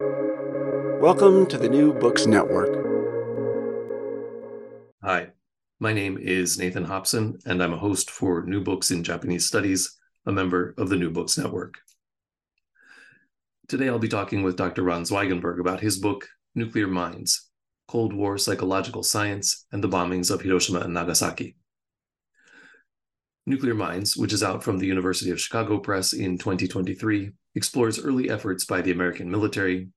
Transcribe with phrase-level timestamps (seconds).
[0.00, 2.74] Welcome to the New Books Network.
[5.02, 5.28] Hi,
[5.78, 9.98] my name is Nathan Hopson, and I'm a host for New Books in Japanese Studies,
[10.24, 11.74] a member of the New Books Network.
[13.68, 14.82] Today I'll be talking with Dr.
[14.82, 17.50] Ran Zwigenberg about his book, Nuclear Minds
[17.86, 21.56] Cold War Psychological Science and the Bombings of Hiroshima and Nagasaki.
[23.44, 28.30] Nuclear Minds, which is out from the University of Chicago Press in 2023, explores early
[28.30, 29.88] efforts by the American military,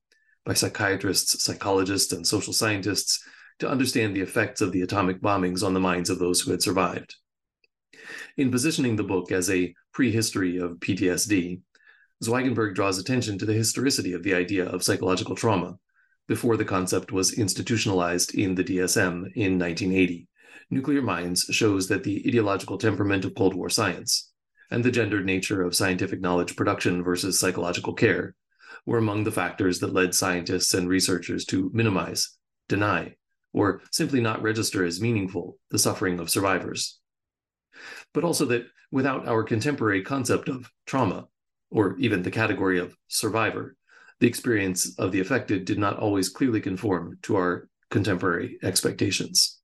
[0.46, 3.24] by psychiatrists, psychologists, and social scientists
[3.60, 6.62] to understand the effects of the atomic bombings on the minds of those who had
[6.62, 7.16] survived.
[8.38, 11.62] In positioning the book as a prehistory of PTSD,
[12.24, 15.78] Zwigenberg draws attention to the historicity of the idea of psychological trauma
[16.28, 20.28] before the concept was institutionalized in the DSM in 1980.
[20.70, 24.32] Nuclear Minds shows that the ideological temperament of Cold War science
[24.74, 28.34] and the gendered nature of scientific knowledge production versus psychological care
[28.88, 32.36] were among the factors that led scientists and researchers to minimize,
[32.68, 33.14] deny,
[33.54, 37.00] or simply not register as meaningful the suffering of survivors.
[38.16, 41.28] But also that without our contemporary concept of trauma,
[41.70, 43.76] or even the category of survivor,
[44.22, 49.60] the experience of the affected did not always clearly conform to our contemporary expectations.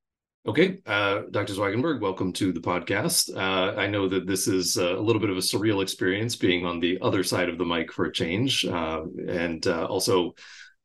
[0.48, 1.54] Okay, uh, Dr.
[1.54, 3.36] Zwigenberg, welcome to the podcast.
[3.36, 6.80] Uh, I know that this is a little bit of a surreal experience being on
[6.80, 10.34] the other side of the mic for a change, uh, and uh, also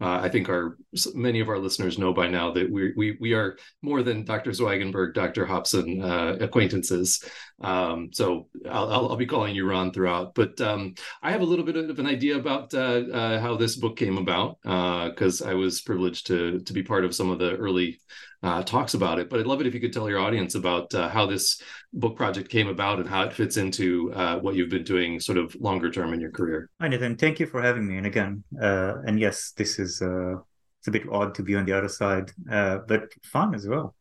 [0.00, 0.76] uh, I think our
[1.14, 4.50] many of our listeners know by now that we we we are more than Dr.
[4.50, 5.46] Zwigenberg, Dr.
[5.46, 7.22] Hopson uh, acquaintances.
[7.60, 10.34] Um, so I'll, I'll, I'll be calling you Ran throughout.
[10.34, 13.76] But um, I have a little bit of an idea about uh, uh how this
[13.76, 17.38] book came about because uh, I was privileged to to be part of some of
[17.38, 18.00] the early
[18.44, 19.30] uh, talks about it.
[19.30, 21.62] But I'd love it if you could tell your audience about uh, how this
[21.94, 25.38] book project came about and how it fits into uh, what you've been doing sort
[25.38, 26.68] of longer term in your career.
[26.78, 27.16] Hi, Nathan.
[27.16, 27.96] Thank you for having me.
[27.96, 30.34] And again, uh, and yes, this is uh,
[30.78, 33.94] it's a bit odd to be on the other side, uh, but fun as well.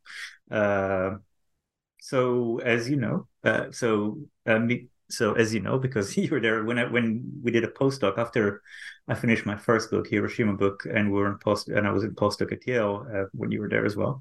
[2.02, 3.28] so, as you know,
[3.72, 4.18] so
[5.14, 8.18] so as you know, because you were there when I, when we did a postdoc
[8.18, 8.62] after
[9.08, 12.04] I finished my first book, Hiroshima book, and we were in post and I was
[12.04, 14.20] in postdoc at Yale uh, when you were there as well.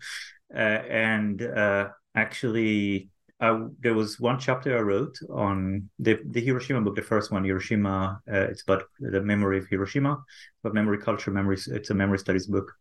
[0.55, 3.09] Uh, and uh, actually,
[3.41, 7.45] I, there was one chapter I wrote on the, the Hiroshima book, the first one,
[7.45, 8.21] Hiroshima.
[8.31, 10.23] Uh, it's about the memory of Hiroshima,
[10.63, 11.67] but memory culture, memories.
[11.67, 12.73] It's a memory studies book,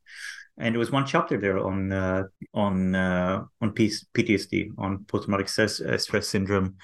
[0.60, 2.24] and there was one chapter there on uh,
[2.54, 6.76] on uh, on PTSD, on post traumatic stress syndrome,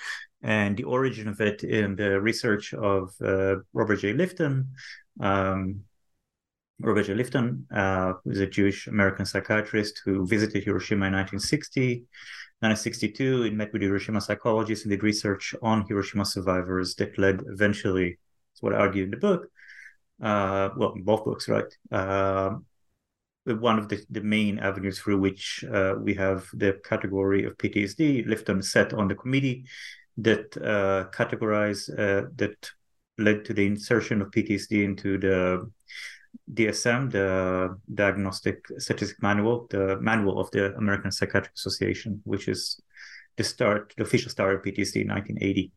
[0.41, 4.13] and the origin of it in the research of uh, Robert J.
[4.13, 4.67] Lifton.
[5.19, 5.81] Um,
[6.79, 7.13] Robert J.
[7.13, 12.05] Lifton, uh, who's a Jewish American psychiatrist who visited Hiroshima in 1960.
[12.59, 18.17] 1962, he met with Hiroshima psychologists and did research on Hiroshima survivors that led eventually,
[18.51, 19.47] that's what I argue in the book,
[20.21, 21.71] uh, well, both books, right?
[21.91, 22.55] Uh,
[23.45, 28.27] one of the, the main avenues through which uh, we have the category of PTSD.
[28.27, 29.65] Lifton set on the committee
[30.17, 32.71] that uh, categorize uh, that
[33.17, 35.69] led to the insertion of PTSD into the
[36.53, 42.79] DSM, the Diagnostic Statistic Manual, the manual of the American Psychiatric Association, which is
[43.37, 45.71] the start, the official start of PTSD in 1980.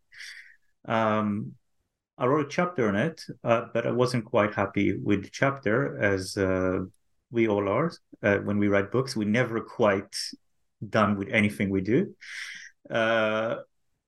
[0.86, 1.52] Um,
[2.18, 5.98] I wrote a chapter on it, uh, but I wasn't quite happy with the chapter
[6.02, 6.80] as uh,
[7.30, 7.92] we all are
[8.22, 9.16] uh, when we write books.
[9.16, 10.14] We're never quite
[10.86, 12.14] done with anything we do.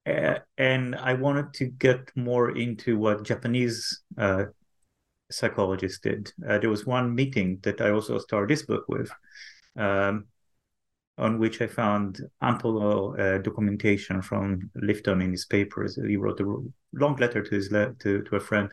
[0.04, 4.44] And I wanted to get more into what Japanese uh,
[5.30, 6.32] psychologists did.
[6.48, 9.10] Uh, there was one meeting that I also started this book with,
[9.76, 10.26] um,
[11.18, 15.96] on which I found ample uh, documentation from Lifton in his papers.
[15.96, 16.56] He wrote a
[16.92, 18.70] long letter to his le- to, to a friend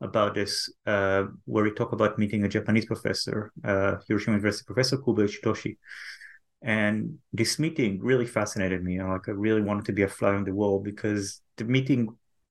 [0.00, 4.96] about this, uh, where he talked about meeting a Japanese professor, uh, Hiroshima University professor
[4.96, 5.76] Kubo Ichitoshi.
[6.62, 9.00] And this meeting really fascinated me.
[9.02, 12.08] Like I really wanted to be a fly on the wall because the meeting,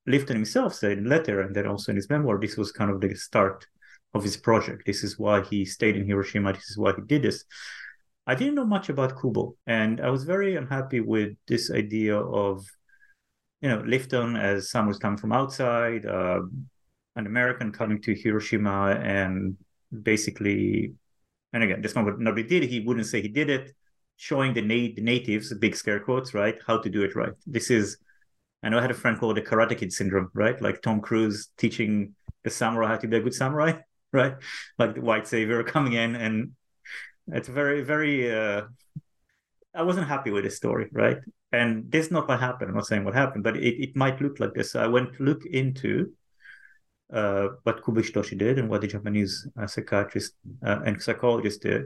[0.07, 3.13] Lifton himself said letter and then also in his memoir, this was kind of the
[3.15, 3.67] start
[4.13, 4.85] of his project.
[4.85, 6.53] This is why he stayed in Hiroshima.
[6.53, 7.43] This is why he did this.
[8.25, 12.65] I didn't know much about Kubo, and I was very unhappy with this idea of,
[13.61, 16.41] you know, Lifton as someone who's coming from outside, uh,
[17.15, 19.55] an American coming to Hiroshima and
[20.03, 20.93] basically,
[21.53, 22.63] and again, that's not what nobody did.
[22.63, 23.73] He wouldn't say he did it,
[24.17, 27.33] showing the, na- the natives, big scare quotes, right, how to do it right.
[27.45, 27.97] This is,
[28.63, 30.59] I know I had a friend called the Karate Kid syndrome, right?
[30.61, 33.73] Like Tom Cruise teaching the samurai how to be a good samurai,
[34.11, 34.35] right?
[34.77, 36.51] Like the white savior coming in and
[37.27, 38.63] it's very, very, uh,
[39.75, 41.17] I wasn't happy with this story, right?
[41.51, 42.69] And this is not what happened.
[42.69, 44.71] I'm not saying what happened, but it, it might look like this.
[44.71, 46.11] So I went to look into
[47.13, 50.33] uh, what Kubo Ichitoshi did and what the Japanese uh, psychiatrist
[50.65, 51.83] uh, and psychologist did.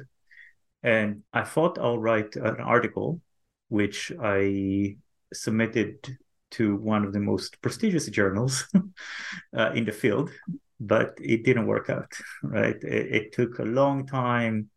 [0.83, 3.21] And I thought I'll write an article,
[3.69, 4.97] which I
[5.33, 6.17] submitted
[6.51, 8.67] to one of the most prestigious journals
[9.57, 10.31] uh, in the field,
[10.79, 12.11] but it didn't work out.
[12.43, 14.69] Right, it, it, took a long time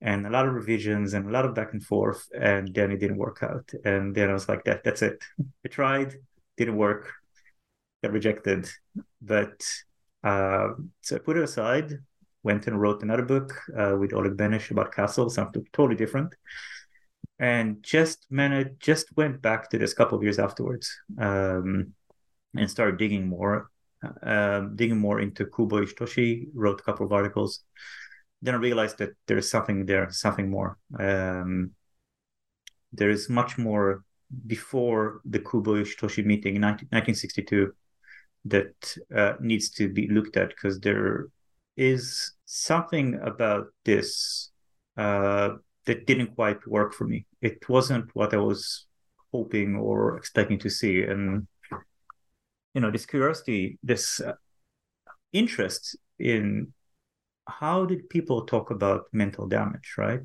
[0.00, 2.98] and a lot of revisions and a lot of back and forth, and then it
[2.98, 3.72] didn't work out.
[3.84, 5.22] And then I was like, "That, that's it.
[5.64, 6.14] I tried,
[6.56, 7.08] didn't work
[8.02, 8.68] got rejected.
[9.20, 9.62] But
[10.24, 10.70] uh,
[11.00, 11.98] so I put it aside,
[12.42, 16.34] went and wrote another book uh, with Oleg Benesch about castles, something totally different.
[17.38, 21.94] And just managed, just went back to this couple of years afterwards um,
[22.56, 23.70] and started digging more,
[24.22, 27.60] uh, digging more into Kubo Ichitoshi, wrote a couple of articles.
[28.42, 30.78] Then I realized that there's something there, something more.
[30.98, 31.72] Um,
[32.92, 34.04] there is much more
[34.46, 37.72] before the Kubo Ichitoshi meeting in 19, 1962
[38.46, 41.28] that uh, needs to be looked at because there
[41.76, 44.50] is something about this
[44.96, 45.50] uh,
[45.86, 47.26] that didn't quite work for me.
[47.40, 48.86] It wasn't what I was
[49.32, 51.46] hoping or expecting to see, and
[52.74, 54.34] you know, this curiosity, this uh,
[55.32, 56.72] interest in
[57.48, 60.20] how did people talk about mental damage, right?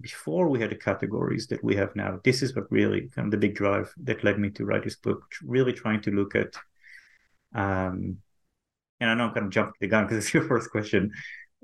[0.00, 3.30] Before we had the categories that we have now, this is what really kind of
[3.32, 6.54] the big drive that led me to write this book, really trying to look at
[7.54, 8.18] um,
[9.00, 11.12] and I know I'm kind of jumping the gun because it's your first question.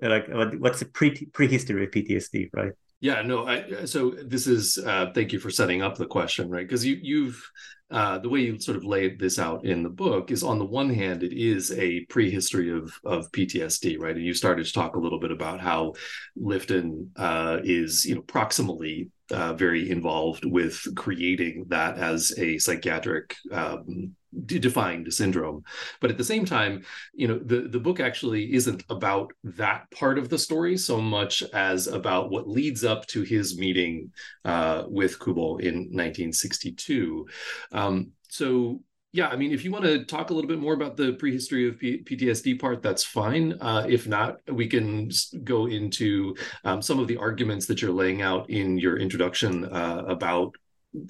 [0.00, 2.72] Like, what's the pre prehistory of PTSD, right?
[3.00, 3.46] Yeah, no.
[3.46, 6.66] I, so this is uh, thank you for setting up the question, right?
[6.66, 7.50] Because you you've
[7.90, 10.64] uh, the way you sort of laid this out in the book is on the
[10.64, 14.16] one hand, it is a prehistory of of PTSD, right?
[14.16, 15.92] And you started to talk a little bit about how
[16.36, 23.34] Lifton uh, is, you know, proximally uh, very involved with creating that as a psychiatric
[23.50, 24.14] um,
[24.46, 25.62] defined syndrome.
[26.00, 26.84] But at the same time
[27.14, 31.42] you know the the book actually isn't about that part of the story so much
[31.52, 34.12] as about what leads up to his meeting
[34.44, 37.26] uh, with Kubo in 1962
[37.72, 38.80] um, so
[39.14, 41.68] yeah, I mean, if you want to talk a little bit more about the prehistory
[41.68, 43.56] of P- PTSD part, that's fine.
[43.60, 45.08] Uh, if not, we can
[45.44, 50.02] go into um, some of the arguments that you're laying out in your introduction uh,
[50.08, 50.56] about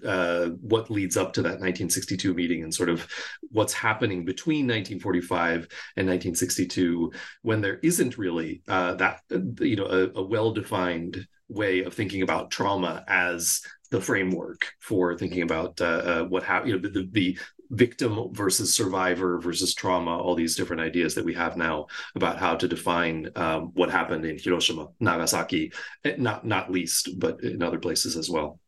[0.05, 3.07] uh, what leads up to that 1962 meeting and sort of
[3.53, 5.55] what's happening between 1945
[5.97, 9.21] and 1962 when there isn't really uh, that
[9.61, 15.43] you know a, a well-defined way of thinking about trauma as the framework for thinking
[15.43, 17.39] about uh, uh, what happened you know the, the
[17.71, 22.55] victim versus survivor versus trauma all these different ideas that we have now about how
[22.55, 25.73] to define um, what happened in hiroshima nagasaki
[26.05, 28.59] eh, not not least but in other places as well.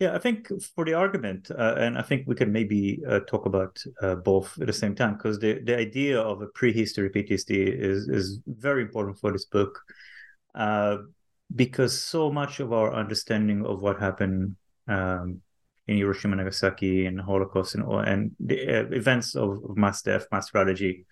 [0.00, 3.46] Yeah, I think for the argument, uh, and I think we can maybe uh, talk
[3.46, 7.50] about uh, both at the same time, because the, the idea of a prehistory PTSD
[7.50, 9.76] is is very important for this book,
[10.54, 10.98] uh,
[11.56, 14.54] because so much of our understanding of what happened
[14.86, 15.40] um,
[15.88, 20.48] in Hiroshima, Nagasaki, and Holocaust, and and the uh, events of, of mass death, mass
[20.48, 21.06] tragedy,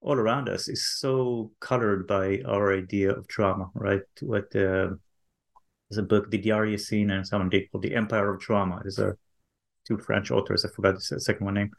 [0.00, 4.02] all around us is so colored by our idea of trauma, right?
[4.20, 4.90] What uh,
[5.88, 8.80] there's a book, Didier Fassin and someone did called The Empire of Trauma.
[8.82, 9.16] There's a
[9.86, 11.70] two French authors, I forgot the second one name,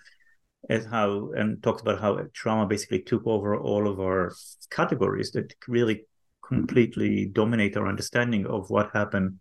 [0.69, 4.33] is how and talks about how trauma basically took over all of our
[4.69, 6.05] categories that really
[6.47, 9.39] completely dominate our understanding of what happened,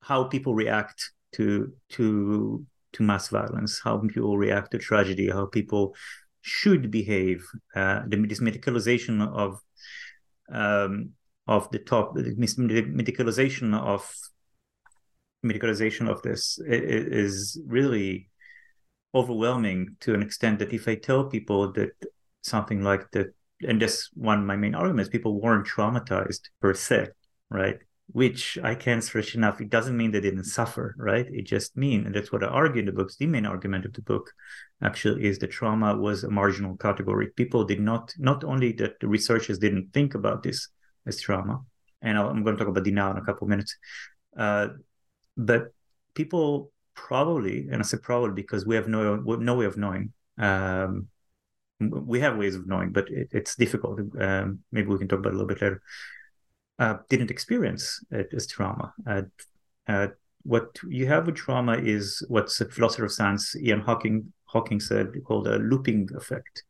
[0.00, 5.94] how people react to to to mass violence, how people react to tragedy, how people
[6.42, 7.44] should behave.
[7.74, 9.58] Uh, the, this medicalization of
[10.52, 11.10] um,
[11.46, 14.10] of the top, the medicalization of
[15.44, 18.30] medicalization of this is really
[19.14, 21.92] overwhelming to an extent that if I tell people that
[22.42, 23.28] something like that,
[23.66, 27.08] and that's one of my main arguments, people weren't traumatized per se,
[27.50, 27.78] right?
[28.12, 29.60] Which I can't stretch enough.
[29.60, 31.26] It doesn't mean they didn't suffer, right?
[31.32, 33.16] It just means, and that's what I argue in the books.
[33.16, 34.30] The main argument of the book
[34.82, 37.28] actually is the trauma was a marginal category.
[37.28, 40.68] People did not, not only that the researchers didn't think about this
[41.06, 41.62] as trauma,
[42.02, 43.74] and i am going to talk about now in a couple of minutes,
[44.36, 44.68] uh,
[45.36, 45.72] but
[46.14, 50.12] people probably, and I say probably because we have no no way of knowing.
[50.38, 51.08] Um,
[51.80, 54.00] we have ways of knowing, but it, it's difficult.
[54.18, 55.82] Um, maybe we can talk about a little bit later.
[56.78, 58.92] Uh, didn't experience it as trauma.
[59.06, 59.22] Uh,
[59.86, 60.08] uh,
[60.42, 65.12] what you have with trauma is what the philosopher of science Ian Hacking Hacking said
[65.24, 66.64] called a looping effect.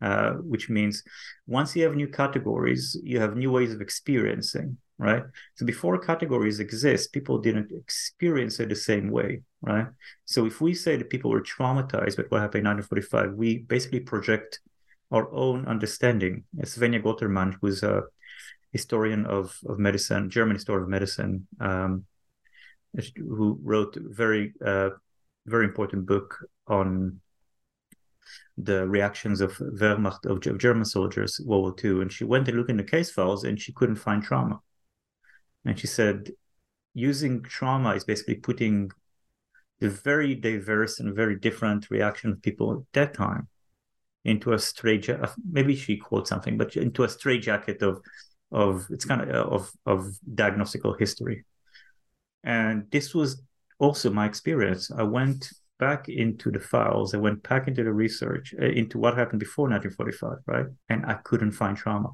[0.00, 1.02] Uh, which means
[1.48, 5.24] once you have new categories, you have new ways of experiencing, right?
[5.56, 9.88] So before categories exist, people didn't experience it the same way, right?
[10.24, 13.98] So if we say that people were traumatized by what happened in 1945, we basically
[13.98, 14.60] project
[15.10, 16.44] our own understanding.
[16.60, 18.04] As Svenja Goltermann, who's a
[18.72, 22.04] historian of, of medicine, German historian of medicine, um,
[23.16, 24.90] who wrote a very, uh,
[25.46, 27.20] very important book on
[28.56, 32.52] the reactions of Wehrmacht of, of German soldiers World War II, and she went to
[32.52, 34.60] look in the case files and she couldn't find trauma.
[35.64, 36.32] And she said,
[36.94, 38.90] using trauma is basically putting
[39.80, 43.48] the very diverse and very different reaction of people at that time
[44.24, 45.08] into a straight
[45.50, 48.00] maybe she quotes something but into a straitjacket of
[48.50, 51.44] of it's kind of of of diagnostical history
[52.44, 53.42] and this was
[53.78, 57.14] also my experience i went back into the files.
[57.14, 60.66] I went back into the research uh, into what happened before 1945, right?
[60.88, 62.10] And I couldn't find trauma.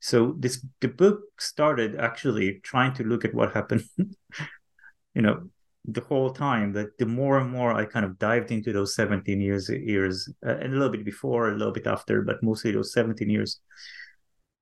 [0.00, 3.84] So this the book started actually trying to look at what happened,
[5.14, 5.48] you know,
[5.84, 6.72] the whole time.
[6.72, 10.56] That the more and more I kind of dived into those 17 years, years, uh,
[10.56, 13.60] and a little bit before, a little bit after, but mostly those 17 years,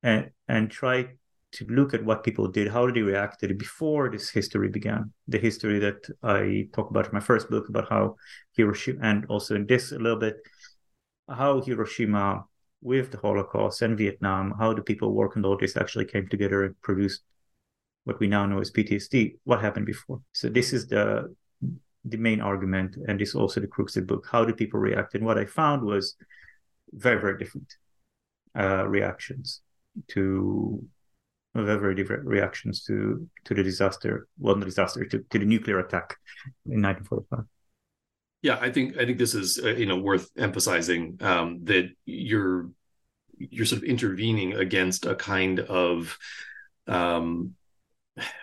[0.02, 1.18] and and tried
[1.52, 4.68] to look at what people did, how did they react to it before this history
[4.68, 5.12] began.
[5.26, 8.16] The history that I talk about in my first book about how
[8.56, 10.36] Hiroshima, and also in this a little bit,
[11.28, 12.44] how Hiroshima
[12.82, 16.64] with the Holocaust and Vietnam, how the people working on all this actually came together
[16.64, 17.22] and produced
[18.04, 20.20] what we now know as PTSD, what happened before.
[20.32, 21.34] So this is the
[22.04, 24.26] the main argument, and this is also the crux of the book.
[24.30, 25.14] How do people react?
[25.14, 26.16] And what I found was
[26.92, 27.74] very, very different
[28.58, 29.60] uh, reactions
[30.08, 30.84] to
[31.54, 36.16] very different reactions to to the disaster, well, not disaster, to, to the nuclear attack
[36.66, 37.44] in 1945.
[38.42, 42.70] Yeah, I think I think this is uh, you know worth emphasizing um, that you're
[43.36, 46.16] you're sort of intervening against a kind of
[46.86, 47.54] um,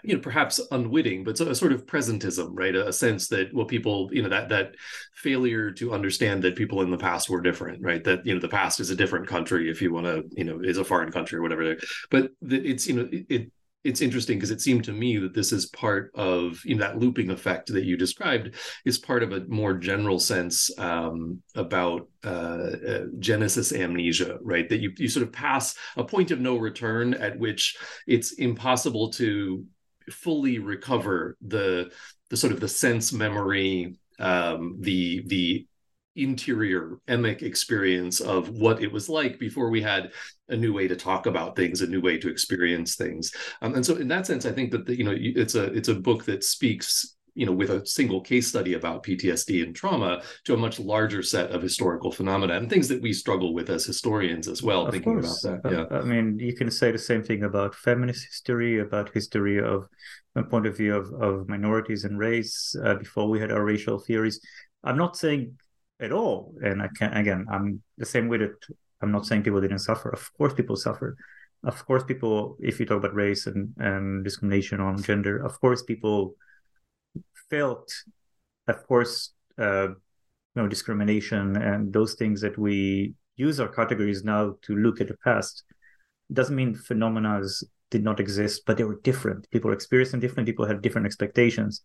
[0.03, 2.75] you know perhaps unwitting but a sort of presentism right?
[2.75, 4.75] A, sense that well people you know that that
[5.13, 8.03] failure to understand that people in the past were different right?
[8.03, 10.59] That you know the past is a different country if you want to you know
[10.61, 11.75] is a foreign country or whatever.
[12.09, 13.51] But that it's you know it, it
[13.87, 16.99] it's interesting because it seemed to me that this is part of you know that
[16.99, 22.71] looping effect that you described is part of a more general sense um, about uh,
[22.87, 24.67] uh, genesis amnesia right?
[24.67, 27.77] That you you sort of pass a point of no return at which
[28.07, 29.65] it's impossible to
[30.11, 31.89] fully recover the
[32.29, 35.66] the sort of the sense memory um, the the
[36.17, 40.11] interior emic experience of what it was like before we had
[40.49, 43.31] a new way to talk about things a new way to experience things.
[43.61, 45.89] Um, and so in that sense i think that the, you know it's a it's
[45.89, 50.23] a book that speaks you know with a single case study about ptsd and trauma
[50.43, 53.85] to a much larger set of historical phenomena and things that we struggle with as
[53.85, 55.43] historians as well of thinking course.
[55.43, 55.97] about that yeah.
[55.97, 59.87] I mean you can say the same thing about feminist history about history of
[60.37, 63.99] a point of view of, of minorities and race uh, before we had our racial
[63.99, 64.39] theories.
[64.83, 65.57] I'm not saying
[65.99, 66.53] at all.
[66.61, 68.55] And I can again, I'm the same way that
[69.01, 70.09] I'm not saying people didn't suffer.
[70.09, 71.17] Of course, people suffered.
[71.63, 72.57] Of course, people.
[72.59, 76.35] If you talk about race and and discrimination on gender, of course, people
[77.49, 77.91] felt,
[78.67, 84.55] of course, uh, you know, discrimination and those things that we use our categories now
[84.63, 85.63] to look at the past.
[86.33, 87.41] doesn't mean phenomena
[87.89, 89.49] did not exist, but they were different.
[89.49, 90.47] People experienced them different.
[90.47, 91.83] People had different expectations,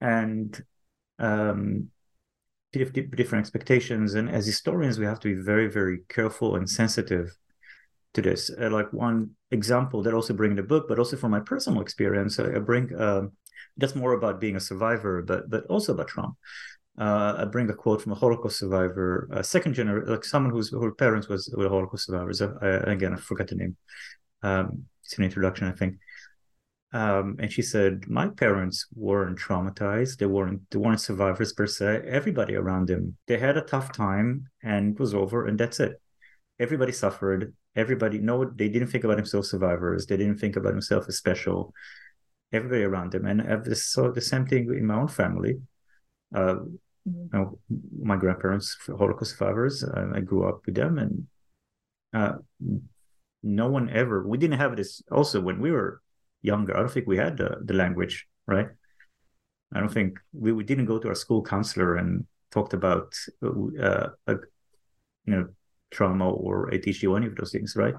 [0.00, 0.62] and
[1.18, 1.90] um,
[2.72, 4.14] different expectations.
[4.14, 7.36] And as historians, we have to be very, very careful and sensitive
[8.14, 8.50] to this.
[8.50, 12.38] Uh, like one example that also bring the book, but also from my personal experience,
[12.38, 13.32] I, bring um,
[13.76, 16.34] that's more about being a survivor, but but also about trauma.
[16.98, 20.70] Uh, I bring a quote from a Holocaust survivor, a second generation, like someone whose
[20.70, 22.42] whose parents was were Holocaust survivors.
[22.42, 23.76] I, I, again, I forgot the name.
[24.42, 25.96] Um, it's an introduction, I think.
[26.92, 30.18] Um, and she said, "My parents weren't traumatized.
[30.18, 30.68] They weren't.
[30.70, 32.02] They weren't survivors per se.
[32.06, 36.00] Everybody around them, they had a tough time, and it was over, and that's it.
[36.58, 37.54] Everybody suffered.
[37.76, 38.18] Everybody.
[38.18, 40.06] No, they didn't think about themselves survivors.
[40.06, 41.72] They didn't think about themselves as special.
[42.52, 45.60] Everybody around them, and I saw the same thing in my own family.
[46.34, 46.56] Uh,
[47.04, 47.58] you know,
[48.02, 49.84] my grandparents, Holocaust survivors.
[49.84, 51.26] Uh, I grew up with them, and
[52.12, 52.38] uh,
[53.44, 54.26] no one ever.
[54.26, 55.02] We didn't have this.
[55.12, 56.02] Also, when we were
[56.42, 58.68] younger, I don't think we had the, the language, right?
[59.72, 64.08] I don't think we, we didn't go to our school counselor and talked about, uh,
[64.26, 64.34] a,
[65.24, 65.48] you know,
[65.90, 67.94] trauma or ADHD or any of those things, right?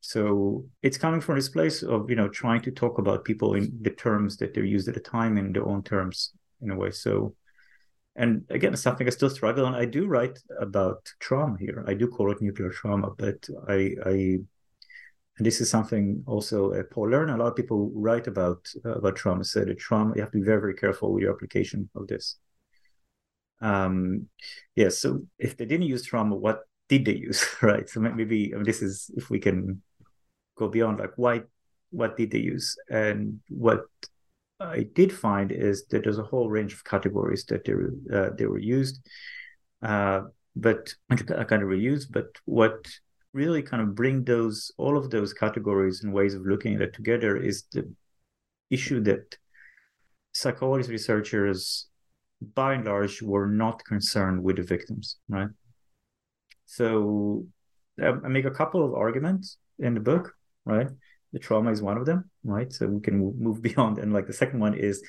[0.00, 3.72] So it's coming from this place of you know trying to talk about people in
[3.80, 6.90] the terms that they're used at the time in their own terms in a way.
[6.90, 7.34] So
[8.16, 11.84] and again, something I still struggle and I do write about trauma here.
[11.88, 14.38] I do call it nuclear trauma, but I, I
[15.36, 18.94] and this is something also uh, Paul Lerner, a lot of people write about uh,
[18.94, 21.88] about trauma, say that trauma, you have to be very, very careful with your application
[21.96, 22.36] of this.
[23.60, 24.28] Um,
[24.76, 27.88] yeah, so if they didn't use trauma, what did they use, right?
[27.88, 29.82] So maybe I mean, this is, if we can
[30.56, 31.42] go beyond like why,
[31.90, 32.76] what did they use?
[32.88, 33.86] And what
[34.60, 37.72] I did find is that there's a whole range of categories that they
[38.16, 39.04] uh, they were used,
[39.82, 40.22] uh,
[40.54, 42.12] but I kind of reused.
[42.12, 42.86] But what
[43.34, 46.94] really kind of bring those all of those categories and ways of looking at it
[46.94, 47.92] together is the
[48.70, 49.36] issue that
[50.32, 51.88] psychology researchers,
[52.54, 55.48] by and large, were not concerned with the victims, right?
[56.66, 57.46] So
[58.02, 60.32] um, I make a couple of arguments in the book,
[60.64, 60.88] right?
[61.34, 62.72] the trauma is one of them, right?
[62.72, 63.98] So we can move beyond.
[63.98, 65.02] And like the second one is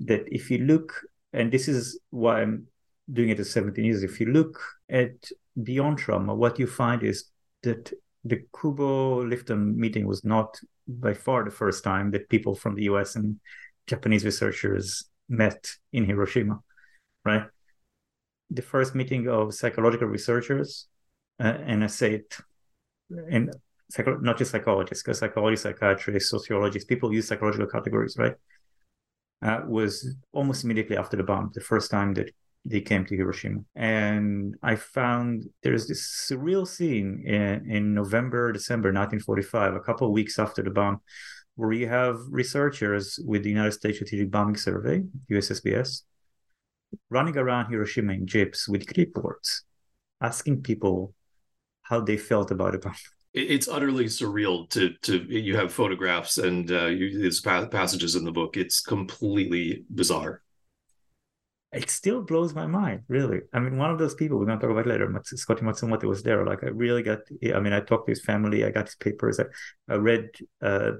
[0.00, 0.92] that if you look,
[1.32, 2.68] and this is why I'm
[3.12, 5.14] doing it at 17 years, if you look at
[5.60, 7.24] beyond trauma, what you find is
[7.62, 7.92] that
[8.24, 12.84] the Kubo Lifton meeting was not by far the first time that people from the
[12.84, 13.40] US and
[13.86, 16.60] Japanese researchers met in Hiroshima,
[17.24, 17.44] right?
[18.50, 20.88] The first meeting of psychological researchers,
[21.38, 22.36] uh, and I say it
[23.28, 23.50] in
[23.90, 28.34] psycho- not just psychologists, because psychology, psychiatrists, sociologists, people use psychological categories, right?
[29.42, 32.30] Uh, was almost immediately after the bomb, the first time that
[32.64, 33.60] they came to Hiroshima.
[33.74, 40.38] And I found there's this surreal scene in, in November, December 1945, a couple weeks
[40.38, 41.00] after the bomb,
[41.56, 46.02] where you have researchers with the United States Strategic Bombing Survey, USSBS,
[47.08, 49.62] running around Hiroshima in jeeps with clipboards,
[50.20, 51.14] asking people
[51.82, 52.94] how they felt about the bomb
[53.32, 58.32] it's utterly surreal to to you have photographs and uh, you, these passages in the
[58.32, 58.56] book.
[58.56, 60.42] It's completely bizarre.
[61.72, 63.42] It still blows my mind, really.
[63.52, 66.22] I mean, one of those people we're going to talk about later, Scotty Matsumoto was
[66.24, 66.44] there.
[66.44, 67.20] Like, I really got.
[67.54, 68.64] I mean, I talked to his family.
[68.64, 69.38] I got his papers.
[69.38, 69.44] I,
[69.88, 70.30] I read
[70.60, 70.92] uh,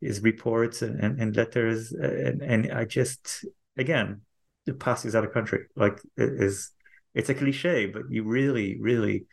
[0.00, 3.44] his reports and, and, and letters, and, and I just
[3.76, 4.22] again,
[4.66, 5.66] the past is out of country.
[5.76, 6.70] Like, it is
[7.14, 9.26] it's a cliche, but you really, really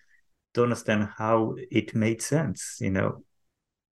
[0.54, 2.78] don't understand how it made sense.
[2.80, 3.24] You know,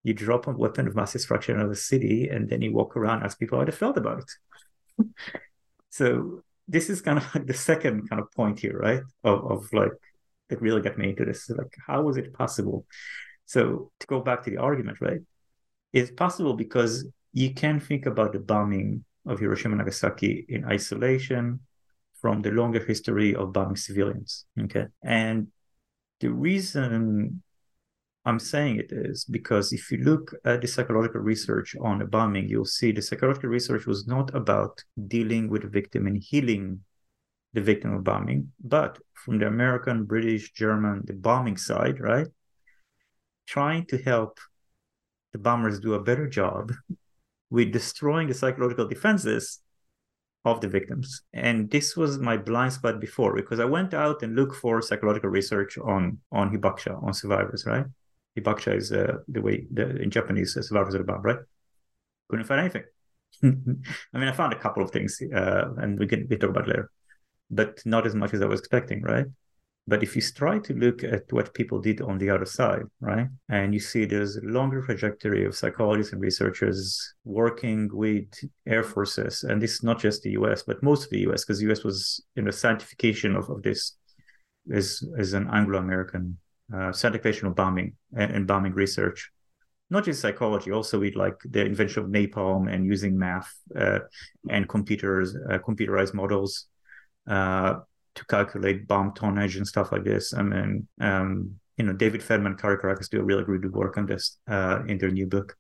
[0.04, 3.24] you drop a weapon of mass destruction on a city, and then you walk around
[3.24, 5.06] ask people how they felt about it.
[5.90, 9.02] so this is kind of like the second kind of point here, right?
[9.24, 9.92] Of, of like
[10.50, 11.50] it really got me into this.
[11.50, 12.86] Like, how was it possible?
[13.46, 15.22] So to go back to the argument, right?
[15.94, 21.62] It's possible because you can think about the bombing of Hiroshima and Nagasaki in isolation
[22.22, 24.46] from the longer history of bombing civilians.
[24.60, 24.86] Okay.
[25.04, 25.48] And
[26.20, 27.44] the reason
[28.28, 32.50] I'm saying it is because if you look at the psychological research on the bombing,
[32.50, 36.82] you'll see the psychological research was not about dealing with the victim and healing
[37.54, 42.28] the victim of bombing, but from the American, British, German, the bombing side, right?
[43.46, 44.40] Trying to help
[45.32, 46.74] the bombers do a better job
[47.50, 49.62] with destroying the psychological defenses
[50.44, 51.22] of the victims.
[51.32, 55.30] And this was my blind spot before because I went out and looked for psychological
[55.30, 57.86] research on on hibakusha, on survivors, right?
[58.38, 61.38] Hibakusha is uh, the way the, in Japanese uh, survivors of the right?
[62.30, 62.84] Couldn't find anything.
[63.44, 66.68] I mean, I found a couple of things, uh, and we can we talk about
[66.68, 66.92] later,
[67.50, 69.26] but not as much as I was expecting, right?
[69.90, 73.28] But if you try to look at what people did on the other side, right,
[73.48, 78.28] and you see there's a longer trajectory of psychologists and researchers working with
[78.66, 81.60] air forces, and this is not just the US, but most of the US, because
[81.60, 83.98] the US was in the scientification of, of this
[84.72, 86.38] as is an Anglo-American
[86.74, 89.32] uh, scientific of bombing and, and, bombing research,
[89.90, 94.00] not just psychology, also with like the invention of napalm and using math uh,
[94.50, 96.68] and computers, uh, computerized models
[97.28, 97.76] uh,
[98.16, 100.34] to calculate bomb tonnage and stuff like this.
[100.34, 104.06] I mean, um, you know, David Fedman, Cary Karacas do a really good work on
[104.08, 105.56] this uh, in their new book.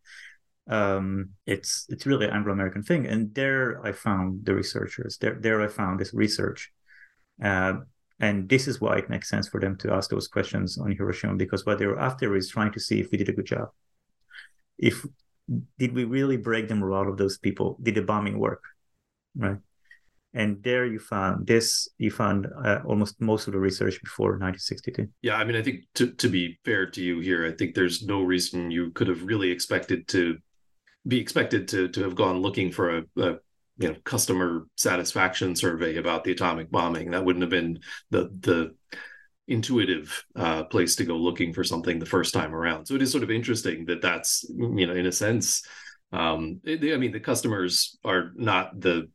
[0.70, 5.18] Um, it's it's really an Anglo-American thing, and there I found the researchers.
[5.18, 6.74] There there I found this research.
[8.20, 11.36] And this is why it makes sense for them to ask those questions on Hiroshima,
[11.36, 13.70] because what they were after is trying to see if we did a good job.
[14.78, 15.06] If
[15.78, 17.78] did we really break the morale of those people?
[17.82, 18.64] Did the bombing work?
[19.36, 19.58] Right.
[20.34, 25.08] And there you found this, you found uh, almost most of the research before 1962.
[25.22, 28.04] Yeah, I mean, I think to, to be fair to you here, I think there's
[28.04, 30.38] no reason you could have really expected to
[31.08, 33.36] be expected to to have gone looking for a, a
[33.78, 37.12] you know customer satisfaction survey about the atomic bombing.
[37.12, 38.76] That wouldn't have been the the
[39.48, 42.86] intuitive uh, place to go looking for something the first time around.
[42.86, 45.64] So it is sort of interesting that that's you know in a sense.
[46.12, 49.10] Um, it, I mean, the customers are not the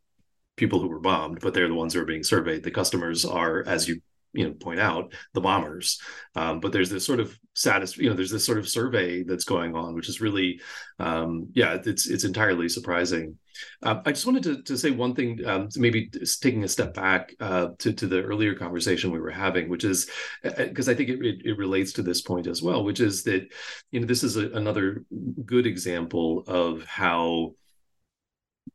[0.57, 2.63] people who were bombed, but they're the ones who are being surveyed.
[2.63, 4.01] The customers are, as you
[4.33, 6.01] you know point out the bombers.
[6.35, 9.45] Um, but there's this sort of satis you know there's this sort of survey that's
[9.45, 10.61] going on which is really
[10.99, 13.39] um, yeah it's it's entirely surprising.
[13.83, 17.35] Uh, i just wanted to, to say one thing um, maybe taking a step back
[17.39, 20.11] uh, to, to the earlier conversation we were having which is
[20.43, 23.23] because uh, i think it, it, it, relates to this point as well which is
[23.23, 23.47] that
[23.91, 25.05] you know this is a, another
[25.45, 27.53] good example of how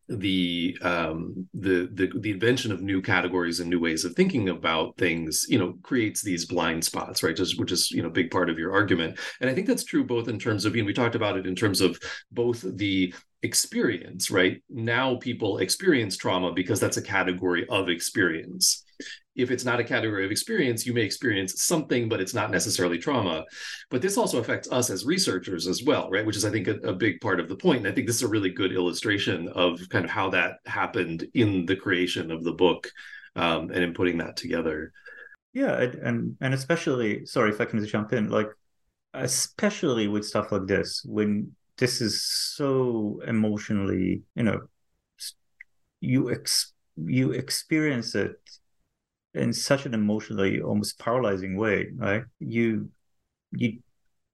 [0.09, 4.95] the um the the the invention of new categories and new ways of thinking about
[4.97, 7.35] things you know creates these blind spots right?
[7.35, 9.19] Just which is you know big part of your argument.
[9.41, 11.45] And i think that's true both in terms of you know we talked about it
[11.45, 11.99] in terms of
[12.31, 14.61] both the experience right?
[14.69, 18.83] Now people experience trauma because that's a category of experience
[19.37, 22.97] if it's not a category of experience, you may experience something, but it's not necessarily
[22.97, 23.45] trauma.
[23.89, 26.25] But this also affects us as researchers as well, right?
[26.25, 27.79] Which is, I think, a, a, big part of the point.
[27.79, 31.27] And I think this is a really good illustration of kind of how that happened
[31.33, 32.89] in the creation of the book
[33.35, 34.91] um, and in putting that together.
[35.53, 38.49] Yeah, and and especially, sorry if I can just jump in, like
[39.13, 44.61] especially with stuff like this, when this is so emotionally, you know,
[45.99, 48.35] you ex you experience it
[49.37, 52.23] in such an emotionally almost paralyzing way, right?
[52.39, 52.89] You
[53.51, 53.79] you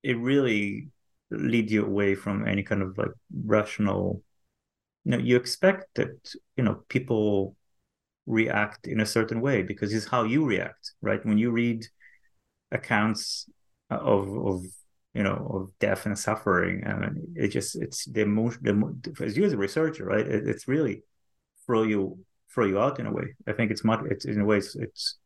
[0.04, 0.90] it really
[1.32, 3.12] leads you away from any kind of like
[3.46, 4.22] rational
[5.04, 7.56] you know you expect that you know people
[8.26, 11.86] react in a certain way because it's how you react right when you read
[12.72, 13.50] accounts
[13.90, 14.64] of of
[15.14, 19.44] you know of death and suffering and it just it's the emotion the, as you
[19.44, 21.04] as a researcher right it, it's really
[21.66, 22.18] throw you
[22.54, 23.36] throw you out in a way.
[23.48, 24.02] I think it's much.
[24.10, 25.18] It's in a way it's, it's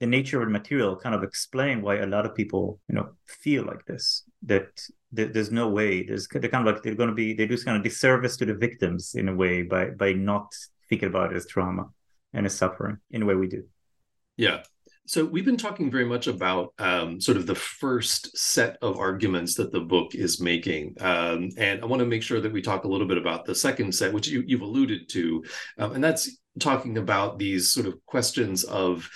[0.00, 3.10] the nature of the material kind of explain why a lot of people you know
[3.26, 4.22] feel like this.
[4.42, 4.80] That
[5.12, 6.02] there's no way.
[6.02, 8.44] There's they're kind of like they're going to be they do kind of disservice to
[8.46, 10.52] the victims in a way by by not
[10.88, 11.86] thinking about it as trauma
[12.32, 13.64] and as suffering in a way we do.
[14.36, 14.62] Yeah,
[15.06, 19.54] so we've been talking very much about um, sort of the first set of arguments
[19.56, 22.84] that the book is making, um, and I want to make sure that we talk
[22.84, 25.44] a little bit about the second set, which you, have alluded to,
[25.78, 29.08] um, and that's talking about these sort of questions of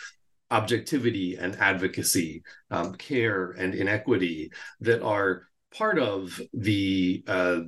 [0.50, 7.60] objectivity and advocacy, um, care and inequity that are part of the uh,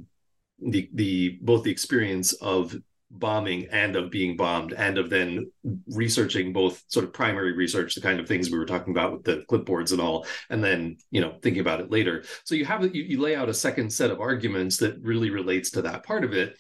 [0.61, 2.77] the the both the experience of
[3.11, 5.51] bombing and of being bombed and of then
[5.89, 9.25] researching both sort of primary research the kind of things we were talking about with
[9.25, 12.25] the clipboards and all and then you know thinking about it later.
[12.45, 15.71] So you have you, you lay out a second set of arguments that really relates
[15.73, 16.57] to that part of it.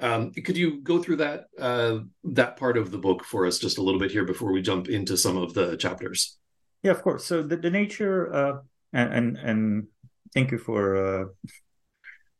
[0.00, 3.78] Um, could you go through that uh, that part of the book for us just
[3.78, 6.38] a little bit here before we jump into some of the chapters?
[6.82, 7.24] Yeah of course.
[7.24, 8.58] So the, the nature uh,
[8.92, 9.86] and, and
[10.34, 11.24] thank you for uh,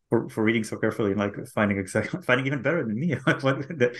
[0.09, 3.95] for, for reading so carefully and like finding exactly finding even better than me the,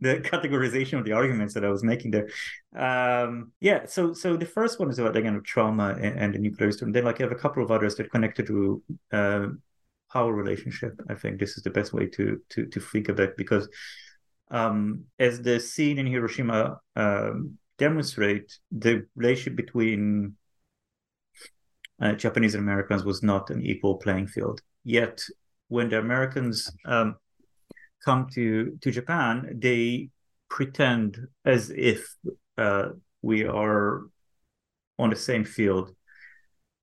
[0.00, 2.28] the categorization of the arguments that I was making there.
[2.74, 6.70] Um, yeah, so so the first one is about again trauma and, and the nuclear
[6.80, 9.46] and then like you have a couple of others that connected to uh,
[10.12, 11.00] power relationship.
[11.08, 13.68] I think this is the best way to to to think of it because
[14.50, 20.36] um, as the scene in Hiroshima um, demonstrate, the relationship between
[22.00, 24.62] uh, Japanese and Americans was not an equal playing field.
[24.88, 25.22] Yet,
[25.68, 27.16] when the Americans um,
[28.02, 30.08] come to to Japan, they
[30.48, 32.16] pretend as if
[32.56, 32.88] uh,
[33.20, 34.04] we are
[34.98, 35.94] on the same field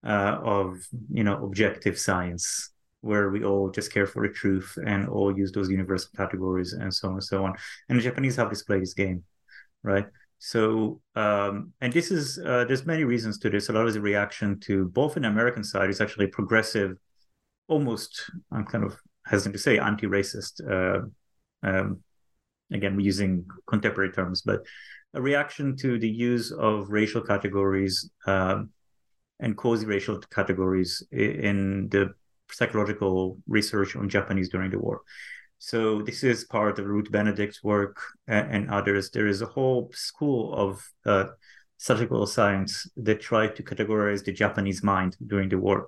[0.06, 2.70] uh, of you know objective science
[3.02, 6.94] where we all just care for the truth and all use those universal categories and
[6.94, 7.56] so on and so on.
[7.90, 9.24] And the Japanese have displayed this game,
[9.82, 10.06] right?
[10.38, 13.70] So, um, and this is uh, there's many reasons to this.
[13.70, 16.98] A lot of the reaction to both in the American side is actually progressive,
[17.68, 20.62] almost I'm kind of hesitant to say anti-racist.
[20.70, 21.08] Uh,
[21.64, 22.00] um,
[22.72, 24.62] again, we're using contemporary terms, but
[25.14, 28.70] a reaction to the use of racial categories um,
[29.40, 32.14] and quasi-racial categories in the
[32.52, 35.02] psychological research on Japanese during the war.
[35.58, 37.98] So this is part of Ruth Benedict's work
[38.28, 39.10] and, others.
[39.10, 41.26] There is a whole school of uh,
[41.78, 45.88] statistical science that tried to categorize the Japanese mind during the war,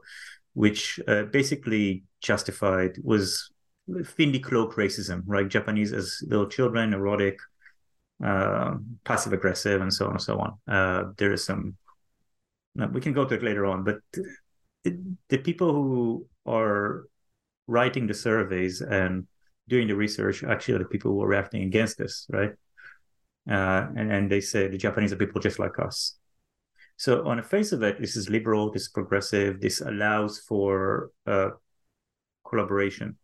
[0.57, 3.51] which uh, basically justified was
[4.05, 5.47] thinly cloaked racism, right?
[5.47, 7.37] Japanese as little children, neurotic,
[8.25, 10.57] uh, passive aggressive, and so on and so on.
[10.67, 11.75] Uh, there is some.
[12.91, 13.97] We can go to it later on, but
[14.83, 17.05] the, the people who are
[17.67, 19.27] writing the surveys and
[19.67, 22.53] doing the research actually are the people who are reacting against this, right?
[23.47, 26.17] Uh, and, and they say the Japanese are people just like us.
[26.97, 31.11] So on the face of it, this is liberal, this is progressive, this allows for
[31.25, 31.49] uh,
[32.47, 33.17] collaboration.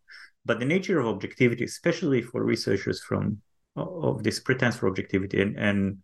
[0.44, 3.40] But the nature of objectivity, especially for researchers from
[3.76, 5.98] of this pretense for objectivity, and, and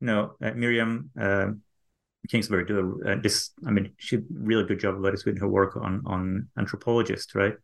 [0.00, 1.48] you know, uh, Miriam uh,
[2.28, 3.50] Kingsberg do uh, this.
[3.66, 6.48] I mean, she did a really good job about this with her work on on
[6.56, 7.54] anthropologists, right?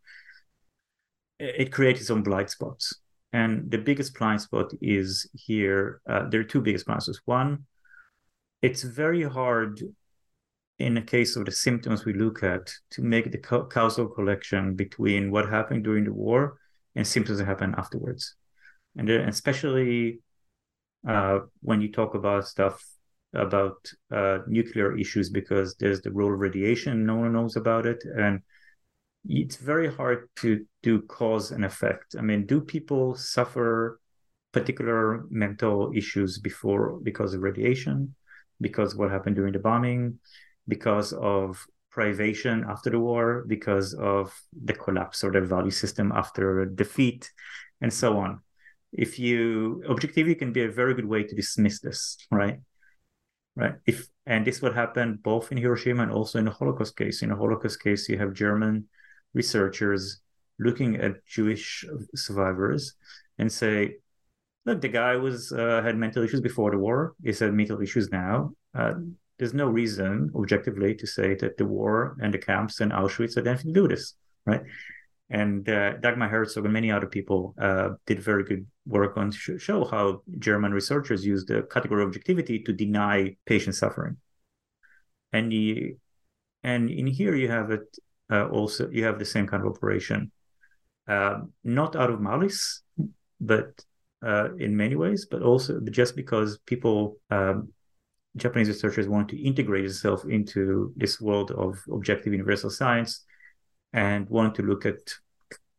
[1.38, 2.94] it creates its own blind spots.
[3.32, 6.00] And the biggest blind spot is here.
[6.08, 7.20] Uh, there are two biggest blind spots.
[7.26, 7.66] One,
[8.62, 9.80] it's very hard
[10.78, 15.30] in the case of the symptoms we look at to make the causal connection between
[15.30, 16.58] what happened during the war
[16.94, 18.36] and symptoms that happen afterwards.
[18.96, 20.20] And especially
[21.06, 22.84] uh, when you talk about stuff
[23.34, 23.76] about
[24.10, 28.02] uh, nuclear issues, because there's the role of radiation, no one knows about it.
[28.04, 28.40] And
[29.28, 32.16] it's very hard to do cause and effect.
[32.18, 34.00] I mean, do people suffer
[34.52, 38.14] particular mental issues before because of radiation,
[38.60, 40.18] because what happened during the bombing,
[40.66, 46.66] because of privation after the war, because of the collapse of the value system after
[46.66, 47.30] defeat,
[47.80, 48.40] and so on.
[48.92, 52.58] If you objectivity can be a very good way to dismiss this, right?
[53.56, 53.74] Right.
[53.86, 57.22] If and this would happen both in Hiroshima and also in the Holocaust case.
[57.22, 58.86] In the Holocaust case, you have German
[59.34, 60.20] researchers
[60.58, 62.94] looking at Jewish survivors
[63.38, 63.96] and say,
[64.66, 67.14] look, the guy was uh, had mental issues before the war.
[67.22, 68.52] He's had mental issues now.
[68.74, 68.94] Uh,
[69.38, 73.46] there's no reason, objectively, to say that the war and the camps and Auschwitz had
[73.46, 74.62] anything to do with this, right?
[75.30, 79.50] And uh, Dagmar Herzog and many other people uh, did very good work on sh-
[79.58, 84.16] show how German researchers use the category of objectivity to deny patient suffering.
[85.32, 85.96] And the,
[86.64, 87.98] and in here you have it
[88.30, 90.32] uh, also you have the same kind of operation,
[91.06, 92.82] uh, not out of malice,
[93.40, 93.70] but
[94.22, 97.72] uh, in many ways, but also just because people, um,
[98.36, 103.24] Japanese researchers, want to integrate itself into this world of objective universal science,
[103.92, 104.98] and want to look at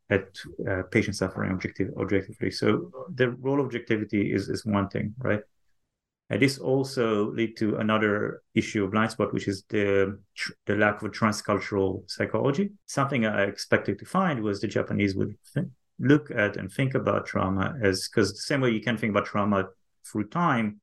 [0.10, 0.28] at
[0.67, 2.49] uh, patient suffering objective, objectively.
[2.49, 5.41] So the role of objectivity is is one thing, right?
[6.32, 10.19] And this also lead to another issue of blind spot, which is the
[10.65, 12.71] the lack of transcultural psychology.
[12.86, 15.36] Something I expected to find was the Japanese would
[16.00, 19.26] look at and think about trauma as because the same way you can think about
[19.26, 19.68] trauma
[20.06, 20.80] through time,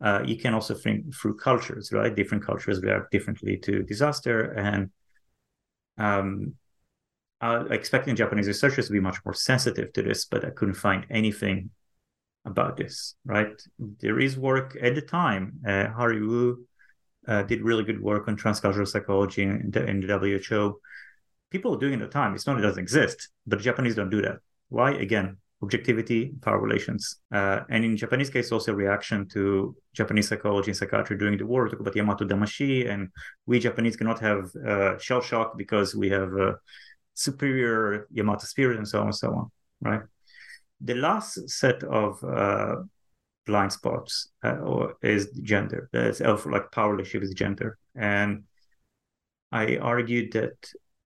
[0.00, 2.14] uh, you can also think through cultures, right?
[2.14, 4.90] Different cultures react differently to disaster, and
[5.98, 6.54] um,
[7.40, 11.06] I expecting Japanese researchers to be much more sensitive to this, but I couldn't find
[11.10, 11.70] anything
[12.44, 13.60] about this, right?
[13.78, 15.60] There is work at the time.
[15.66, 16.66] Uh, Hari Wu
[17.26, 20.80] uh, did really good work on transcultural psychology in the, in the WHO.
[21.50, 22.34] People are doing it at the time.
[22.34, 24.38] It's not it doesn't exist, but the Japanese don't do that.
[24.68, 24.92] Why?
[24.92, 27.20] Again, objectivity, power relations.
[27.32, 31.46] Uh, and in Japanese case, also a reaction to Japanese psychology and psychiatry during the
[31.46, 31.68] war.
[31.68, 33.08] talk about Yamato Damashii, and
[33.46, 36.56] we Japanese cannot have uh, shell shock because we have a
[37.14, 39.50] superior Yamato spirit and so on and so on,
[39.82, 40.02] right?
[40.80, 42.76] The last set of uh,
[43.44, 45.90] blind spots uh, or is gender.
[45.92, 48.44] That's like power relationship is gender, and
[49.52, 50.54] I argued that,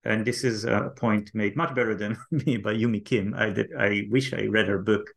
[0.05, 3.35] and this is a point made much better than me by Yumi Kim.
[3.35, 5.09] I did, I wish I read her book,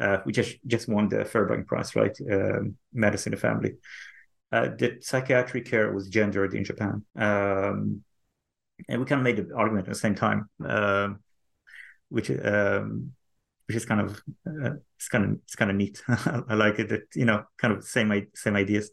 [0.00, 2.16] uh, which just just won the Fairbank Prize, right?
[2.30, 3.74] Um, Madness in the Family.
[4.50, 7.04] Uh, that psychiatric care was gendered in Japan.
[7.16, 8.04] Um,
[8.88, 11.08] and we kind of made the argument at the same time, uh,
[12.08, 13.12] which um,
[13.66, 16.02] which is kind of uh, it's kind of it's kind of neat.
[16.08, 18.90] I like it that you know kind of same same ideas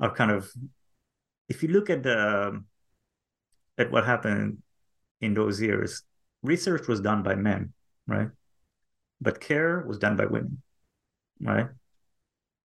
[0.00, 0.50] are kind of
[1.48, 2.66] if you look at the um,
[3.78, 4.58] at what happened
[5.22, 6.02] in those years,
[6.42, 7.72] research was done by men,
[8.06, 8.28] right?
[9.20, 10.60] But care was done by women,
[11.40, 11.68] right?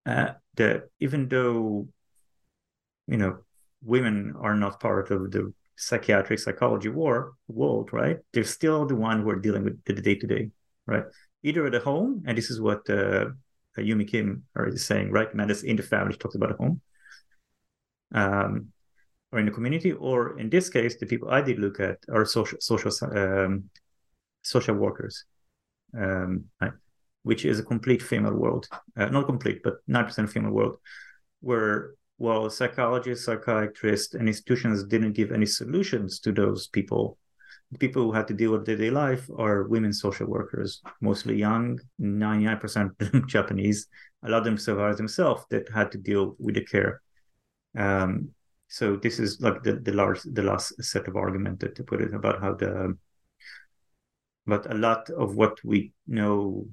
[0.08, 1.88] uh, that even though
[3.08, 3.38] you know
[3.84, 8.18] women are not part of the psychiatric psychology war world, right?
[8.34, 10.50] They're still the one who are dealing with the day to day,
[10.88, 11.04] right?
[11.44, 13.26] Either at the home, and this is what uh,
[13.78, 15.34] Yumi Kim is saying, right?
[15.36, 16.82] Madness in the Family talks about a home,
[18.16, 18.70] um,
[19.38, 22.26] or in the community, or in this case, the people I did look at are
[22.26, 23.70] social social um,
[24.42, 25.26] social workers,
[25.96, 26.72] um, right?
[27.24, 30.78] which is a complete female world, uh, not complete, but nine percent female world,
[31.42, 37.20] where while psychologists, psychiatrists, and institutions didn't give any solutions to those people,
[37.72, 41.80] the people who had to deal with daily life are women social workers, mostly young,
[42.02, 43.88] 99% Japanese.
[44.24, 47.02] A lot of them survived themselves that had to deal with the care.
[47.78, 48.30] Um,
[48.68, 52.02] so this is like the the last the last set of argument that to put
[52.02, 52.98] it about how the
[54.46, 56.68] but a lot of what we know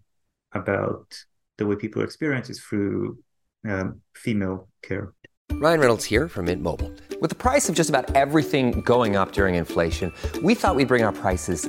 [0.53, 1.13] about
[1.59, 3.19] the way people experience is through
[3.67, 5.13] um, female care.
[5.53, 6.93] Ryan Reynolds here from Mint Mobile.
[7.21, 11.03] With the price of just about everything going up during inflation, we thought we'd bring
[11.05, 11.69] our prices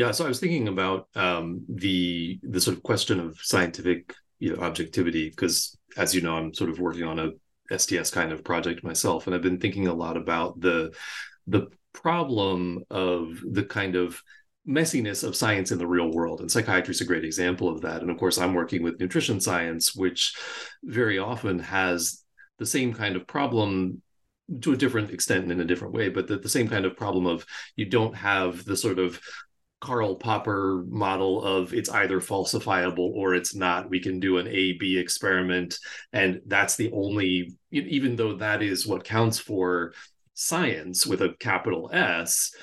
[0.00, 4.56] Yeah, so I was thinking about um, the the sort of question of scientific you
[4.56, 8.42] know, objectivity because, as you know, I'm sort of working on a STS kind of
[8.42, 10.94] project myself, and I've been thinking a lot about the
[11.46, 14.22] the problem of the kind of
[14.66, 18.02] messiness of science in the real world and psychiatry is a great example of that
[18.02, 20.34] and of course i'm working with nutrition science which
[20.84, 22.22] very often has
[22.58, 24.00] the same kind of problem
[24.60, 26.94] to a different extent and in a different way but the, the same kind of
[26.94, 29.18] problem of you don't have the sort of
[29.80, 33.88] Karl Popper model of it's either falsifiable or it's not.
[33.88, 35.78] We can do an A B experiment,
[36.12, 39.94] and that's the only, even though that is what counts for
[40.34, 42.54] science with a capital S,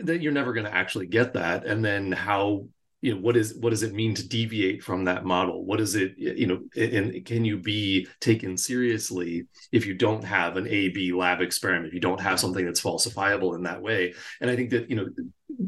[0.00, 1.64] that you're never going to actually get that.
[1.64, 2.66] And then how
[3.00, 5.94] you know what is what does it mean to deviate from that model what is
[5.94, 10.88] it you know and can you be taken seriously if you don't have an a
[10.88, 14.56] b lab experiment if you don't have something that's falsifiable in that way and i
[14.56, 15.06] think that you know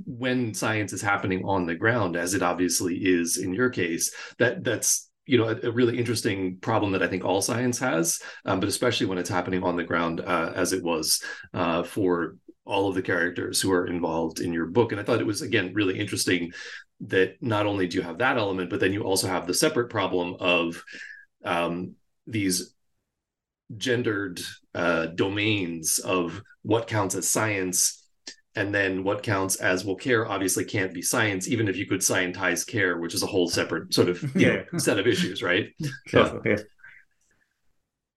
[0.06, 4.62] when science is happening on the ground as it obviously is in your case that
[4.62, 8.60] that's you know a, a really interesting problem that i think all science has um,
[8.60, 11.22] but especially when it's happening on the ground uh, as it was
[11.54, 12.36] uh, for
[12.70, 14.92] all of the characters who are involved in your book.
[14.92, 16.52] And i thought it was again really interesting
[17.00, 19.88] that not only do you have that element, but then you also have the separate
[19.88, 20.82] problem of
[21.44, 21.94] um,
[22.26, 22.74] these
[23.76, 24.40] gendered
[24.74, 27.99] uh, domains of what counts as science
[28.56, 32.00] and then what counts as well care obviously can't be science even if you could
[32.00, 34.62] scientize care which is a whole separate sort of yeah.
[34.72, 35.68] know, set of issues right
[36.06, 36.56] sure, yeah.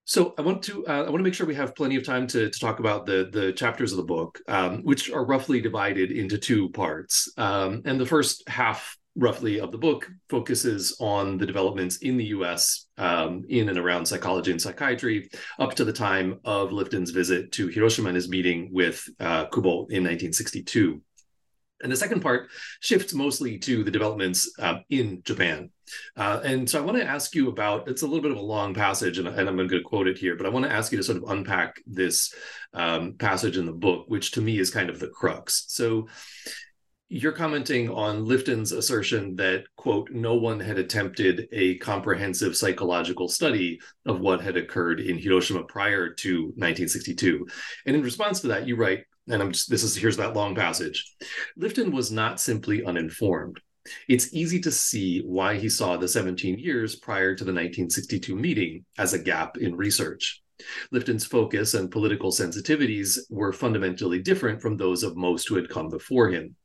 [0.06, 2.28] So I want to uh, I want to make sure we have plenty of time
[2.28, 6.12] to, to talk about the the chapters of the book, um, which are roughly divided
[6.12, 7.32] into two parts.
[7.38, 12.26] Um, and the first half, roughly, of the book focuses on the developments in the
[12.26, 12.88] U.S.
[12.98, 17.68] Um, in and around psychology and psychiatry up to the time of Lifton's visit to
[17.68, 21.02] Hiroshima and his meeting with uh, Kubo in 1962.
[21.84, 22.50] And the second part
[22.80, 25.70] shifts mostly to the developments uh, in Japan.
[26.16, 28.42] Uh, and so I want to ask you about it's a little bit of a
[28.42, 30.94] long passage, and, and I'm going to quote it here, but I want to ask
[30.94, 32.34] you to sort of unpack this
[32.74, 35.66] um, passage in the book, which to me is kind of the crux.
[35.68, 36.08] So
[37.10, 43.80] you're commenting on Lifton's assertion that, quote, no one had attempted a comprehensive psychological study
[44.06, 47.46] of what had occurred in Hiroshima prior to 1962.
[47.86, 50.56] And in response to that, you write, and I'm just this is here's that long
[50.56, 51.16] passage.
[51.60, 53.60] Lifton was not simply uninformed.
[54.08, 58.86] It's easy to see why he saw the 17 years prior to the 1962 meeting
[58.98, 60.42] as a gap in research.
[60.94, 65.90] Lifton's focus and political sensitivities were fundamentally different from those of most who had come
[65.90, 66.56] before him.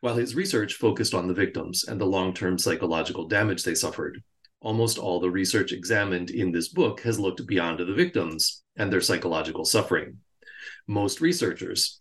[0.00, 4.22] While his research focused on the victims and the long term psychological damage they suffered,
[4.60, 9.00] almost all the research examined in this book has looked beyond the victims and their
[9.00, 10.18] psychological suffering.
[10.86, 12.00] Most researchers,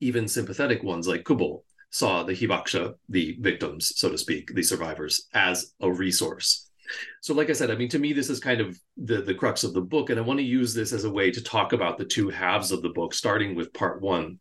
[0.00, 5.26] even sympathetic ones like Kubo saw the hibakusha, the victims, so to speak, the survivors,
[5.34, 6.69] as a resource.
[7.20, 9.64] So, like I said, I mean, to me, this is kind of the the crux
[9.64, 11.98] of the book, and I want to use this as a way to talk about
[11.98, 14.38] the two halves of the book, starting with part one.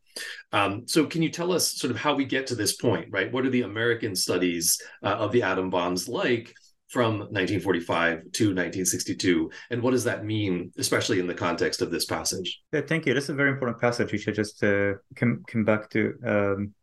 [0.51, 3.31] Um, so, can you tell us sort of how we get to this point, right?
[3.31, 6.53] What are the American studies uh, of the atom bombs like?
[6.89, 12.05] From 1945 to 1962, and what does that mean, especially in the context of this
[12.05, 12.63] passage?
[12.73, 13.13] Yeah, thank you.
[13.13, 14.11] That's a very important passage.
[14.11, 16.15] We should just uh, come come back to.
[16.25, 16.73] Um,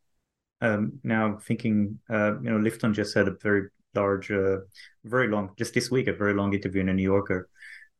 [0.60, 4.59] um, now, thinking, uh, you know, Lifton just had a very large, uh,
[5.05, 7.49] very long, just this week, a very long interview in a New Yorker.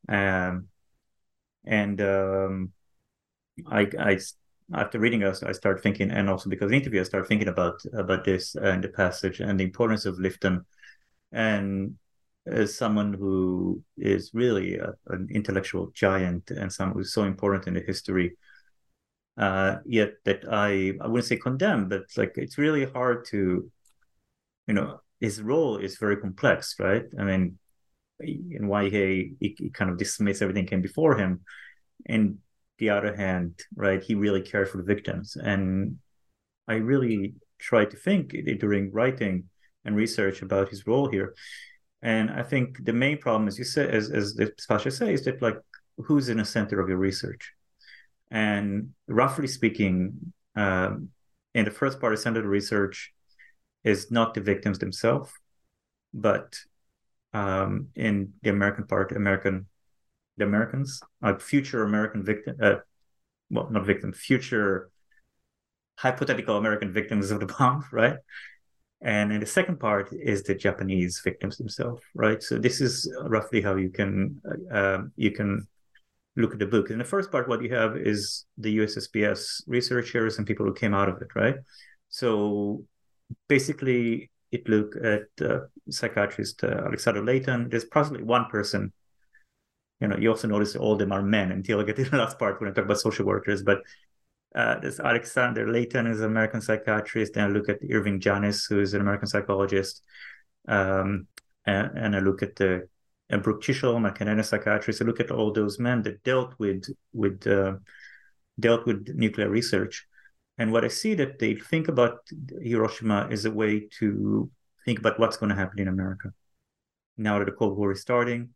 [0.07, 0.67] Um,
[1.65, 2.71] and um,
[3.69, 4.19] I, I,
[4.73, 7.81] after reading us, I start thinking, and also because the interview, I start thinking about
[7.93, 10.65] about this and the passage and the importance of Lifton,
[11.31, 11.95] and
[12.45, 17.73] as someone who is really a, an intellectual giant and someone who's so important in
[17.73, 18.37] the history.
[19.37, 23.69] Uh, yet that I I wouldn't say condemn, but like it's really hard to,
[24.67, 27.05] you know, his role is very complex, right?
[27.19, 27.57] I mean,
[28.19, 31.41] in why he, he kind of dismissed everything came before him.
[32.05, 32.37] And
[32.79, 35.35] the other hand, right, he really cared for the victims.
[35.35, 35.97] And
[36.67, 39.45] I really tried to think during writing
[39.85, 41.33] and research about his role here.
[42.01, 45.25] And I think the main problem, as you said, as as the Spasha says, is
[45.25, 45.57] that like
[45.97, 47.53] who's in the center of your research?
[48.29, 51.09] And roughly speaking, um,
[51.55, 53.13] in the first part of center of research,
[53.83, 55.31] is not the victims themselves,
[56.13, 56.57] but
[57.33, 59.67] um, in the American part, American,
[60.37, 62.75] the Americans, uh, future American victim, uh,
[63.49, 64.89] well, not victim, future
[65.95, 68.17] hypothetical American victims of the bomb, right?
[69.01, 72.41] And in the second part is the Japanese victims themselves, right?
[72.41, 75.67] So this is roughly how you can uh, you can
[76.35, 76.89] look at the book.
[76.89, 80.95] In the first part, what you have is the USSBS researchers and people who came
[80.95, 81.55] out of it, right?
[82.09, 82.83] So
[83.47, 85.59] basically it looked at uh,
[85.89, 87.69] psychiatrist uh, Alexander Leighton.
[87.69, 88.93] There's possibly one person.
[89.99, 92.17] You know, you also notice all of them are men until I get to the
[92.17, 93.63] last part when I talk about social workers.
[93.63, 93.79] But
[94.55, 97.33] uh, there's Alexander Leighton is an American psychiatrist.
[97.33, 100.03] Then I look at Irving Janis, who is an American psychologist.
[100.67, 101.27] Um,
[101.65, 102.87] and, and, I look at the
[103.31, 105.01] uh, Brock Chisholm, a Canadian psychiatrist.
[105.01, 107.75] I look at all those men that dealt with with uh,
[108.59, 110.07] dealt with nuclear research.
[110.57, 112.19] And what I see that they think about
[112.61, 114.49] Hiroshima is a way to
[114.85, 116.33] think about what's going to happen in America
[117.17, 118.49] now that the Cold War is starting,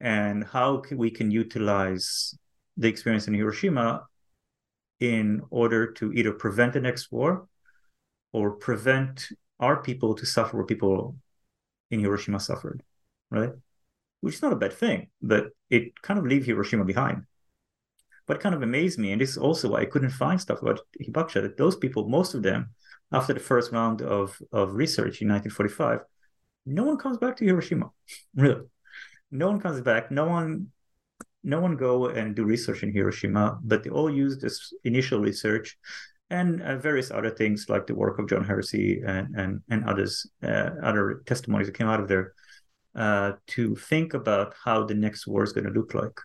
[0.00, 2.34] and how can we can utilize
[2.76, 4.06] the experience in Hiroshima
[4.98, 7.48] in order to either prevent the next war
[8.32, 9.28] or prevent
[9.60, 11.16] our people to suffer what people
[11.90, 12.82] in Hiroshima suffered,
[13.30, 13.50] right?
[14.20, 17.24] Which is not a bad thing, but it kind of leaves Hiroshima behind
[18.26, 20.80] what kind of amazed me, and this is also why I couldn't find stuff about
[21.00, 22.70] Hibakusha, that those people, most of them,
[23.12, 26.00] after the first round of, of research in 1945,
[26.66, 27.90] no one comes back to Hiroshima.
[28.34, 28.62] really.
[29.30, 30.10] No one comes back.
[30.10, 30.68] No one
[31.44, 35.76] no one go and do research in Hiroshima, but they all use this initial research
[36.30, 40.26] and uh, various other things like the work of John Hersey and and, and others,
[40.42, 42.34] uh, other testimonies that came out of there,
[42.94, 46.18] uh, to think about how the next war is going to look like.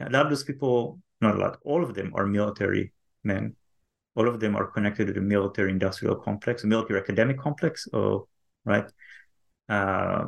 [0.00, 2.92] A lot of those people, not a lot, all of them are military
[3.24, 3.56] men.
[4.14, 8.28] All of them are connected to the military industrial complex, military academic complex, oh,
[8.64, 8.90] right?
[9.68, 10.26] Uh,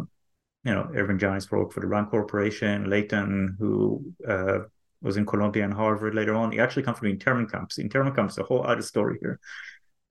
[0.64, 4.60] you know, Irving Janis worked for the Rand Corporation, Leighton, who uh,
[5.00, 6.52] was in Columbia and Harvard later on.
[6.52, 7.78] He actually comes from internment camps.
[7.78, 9.38] Internment camps is a whole other story here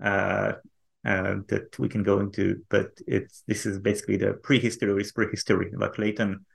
[0.01, 0.53] uh,
[1.05, 5.71] uh, that we can go into, but it's this is basically the prehistory of prehistory.
[5.75, 6.45] Like Leighton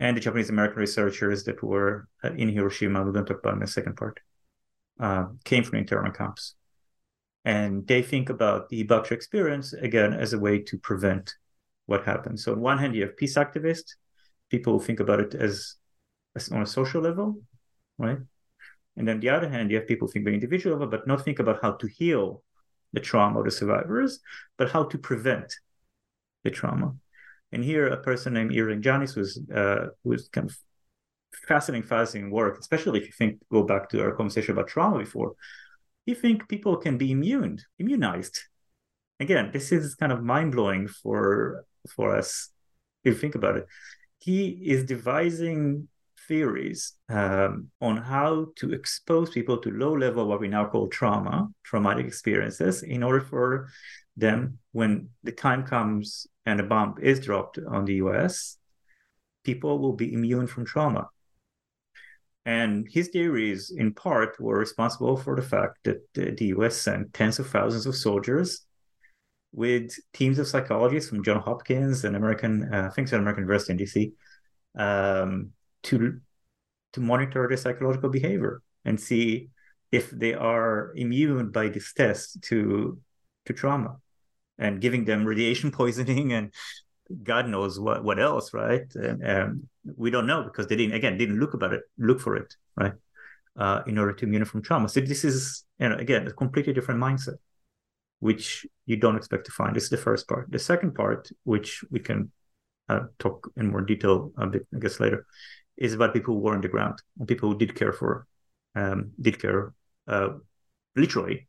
[0.00, 3.54] and the Japanese American researchers that were uh, in Hiroshima, we're going to talk about
[3.54, 4.20] in the second part,
[5.00, 6.54] uh, came from internment camps.
[7.44, 11.34] And they think about the Hibakusha experience again as a way to prevent
[11.86, 12.38] what happened.
[12.38, 13.94] So, on one hand, you have peace activists,
[14.50, 15.76] people who think about it as,
[16.36, 17.40] as on a social level,
[17.98, 18.18] right?
[18.96, 21.38] And then the other hand, you have people think about individual level, but not think
[21.38, 22.42] about how to heal
[22.92, 24.20] the trauma of the survivors,
[24.58, 25.54] but how to prevent
[26.44, 26.94] the trauma.
[27.52, 30.56] And here, a person named Irving Janis was uh, was kind of
[31.46, 35.34] fascinating, fascinating work, especially if you think go back to our conversation about trauma before.
[36.06, 38.38] You think people can be immune, immunized.
[39.20, 42.48] Again, this is kind of mind blowing for for us
[43.04, 43.66] if you think about it.
[44.18, 45.88] He is devising
[46.28, 51.48] theories um, on how to expose people to low level what we now call trauma,
[51.64, 53.68] traumatic experiences, in order for
[54.16, 58.58] them when the time comes and a bomb is dropped on the US,
[59.44, 61.08] people will be immune from trauma.
[62.44, 67.38] And his theories, in part, were responsible for the fact that the US sent tens
[67.38, 68.66] of thousands of soldiers
[69.52, 73.72] with teams of psychologists from Johns Hopkins and American, uh, I think it's American University
[73.72, 74.12] in DC,
[74.74, 75.50] um,
[75.84, 76.20] to
[76.94, 79.48] to monitor their psychological behavior and see
[79.90, 82.98] if they are immune by this test to
[83.46, 83.96] to trauma,
[84.62, 86.52] and giving them radiation poisoning and
[87.22, 88.88] God knows what what else, right?
[88.94, 92.36] And um, we don't know because they didn't again didn't look about it, look for
[92.36, 92.94] it, right?
[93.54, 94.88] Uh, in order to immune from trauma.
[94.88, 97.38] So this is you know again a completely different mindset
[98.22, 99.74] which you don't expect to find.
[99.74, 100.48] This is the first part.
[100.48, 102.30] The second part, which we can
[102.88, 105.26] uh, talk in more detail a bit, I guess, later,
[105.76, 108.28] is about people who were on the ground and people who did care for,
[108.76, 109.74] um, did care
[110.06, 110.28] uh,
[110.94, 111.48] literally,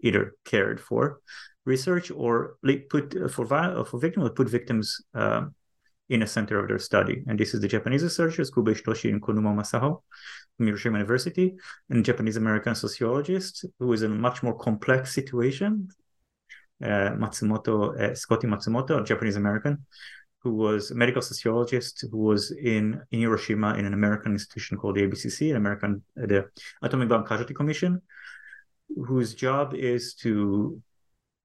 [0.00, 1.20] either cared for
[1.64, 2.56] research or
[2.90, 5.54] put uh, for uh, for victims, put victims um,
[6.08, 7.22] in a center of their study.
[7.26, 10.02] And this is the Japanese researchers, Kubo Yoshitoshi and Konuma Masaho
[10.56, 11.56] from Hiroshima University,
[11.90, 15.88] and Japanese American sociologist who is in a much more complex situation
[16.82, 19.84] uh, Matsumoto, uh, Scotty Matsumoto, a Japanese American,
[20.40, 24.96] who was a medical sociologist who was in, in Hiroshima in an American institution called
[24.96, 26.48] the ABCC, an American uh, the
[26.82, 28.00] Atomic Bomb Casualty Commission,
[29.06, 30.80] whose job is to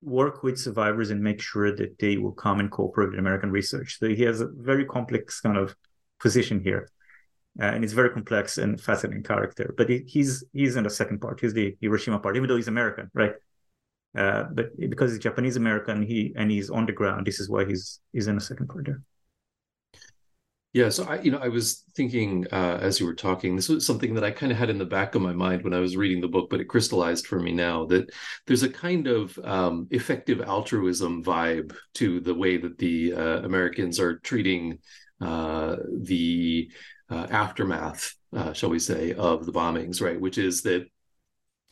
[0.01, 3.99] work with survivors and make sure that they will come and cooperate with American research.
[3.99, 5.75] So he has a very complex kind of
[6.19, 6.89] position here.
[7.59, 9.73] Uh, and he's very complex and fascinating character.
[9.77, 11.41] But he, he's he's in the second part.
[11.41, 13.33] He's the Hiroshima part, even though he's American, right?
[14.17, 17.27] Uh, but because he's Japanese American, he and he's on the ground.
[17.27, 19.01] This is why he's he's in a second part there.
[20.73, 23.85] Yeah, so I, you know, I was thinking uh, as you were talking, this was
[23.85, 25.97] something that I kind of had in the back of my mind when I was
[25.97, 28.09] reading the book, but it crystallized for me now that
[28.47, 33.99] there's a kind of um, effective altruism vibe to the way that the uh, Americans
[33.99, 34.79] are treating
[35.19, 36.71] uh, the
[37.09, 40.19] uh, aftermath, uh, shall we say, of the bombings, right?
[40.19, 40.85] Which is that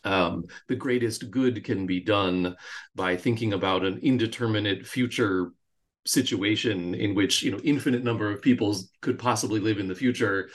[0.03, 2.55] um, the greatest good can be done
[2.95, 5.51] by thinking about an indeterminate future
[6.05, 10.49] situation in which you know infinite number of people could possibly live in the future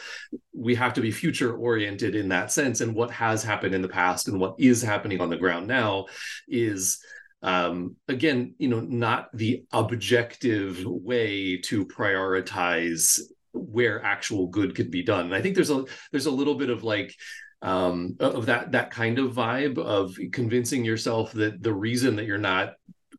[0.65, 2.81] we have to be future oriented in that sense.
[2.81, 6.07] And what has happened in the past and what is happening on the ground now
[6.49, 6.99] is
[7.43, 13.21] um, again you know not the objective way to prioritize
[13.53, 15.27] where actual good could be done.
[15.27, 17.15] And i think there's a there's a little bit of like
[17.61, 22.39] um, of that that kind of vibe of convincing yourself that the reason that you're
[22.39, 22.75] not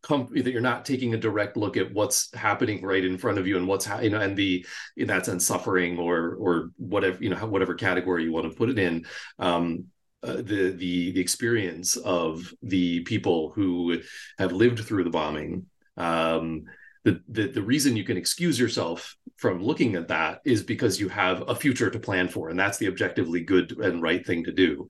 [0.06, 3.48] com- that you're not taking a direct look at what's happening right in front of
[3.48, 7.22] you and what's ha- you know and the in that sense suffering or or whatever
[7.24, 9.06] you know whatever category you want to put it in
[9.40, 9.86] um,
[10.24, 14.00] uh, the the the experience of the people who
[14.38, 15.66] have lived through the bombing
[15.98, 16.66] um,
[17.04, 21.10] the, the the reason you can excuse yourself from looking at that is because you
[21.10, 24.52] have a future to plan for and that's the objectively good and right thing to
[24.52, 24.88] do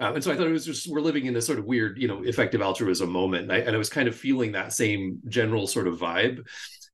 [0.00, 1.98] uh, and so I thought it was just we're living in this sort of weird,
[1.98, 5.20] you know, effective altruism moment, and I, and I was kind of feeling that same
[5.28, 6.46] general sort of vibe.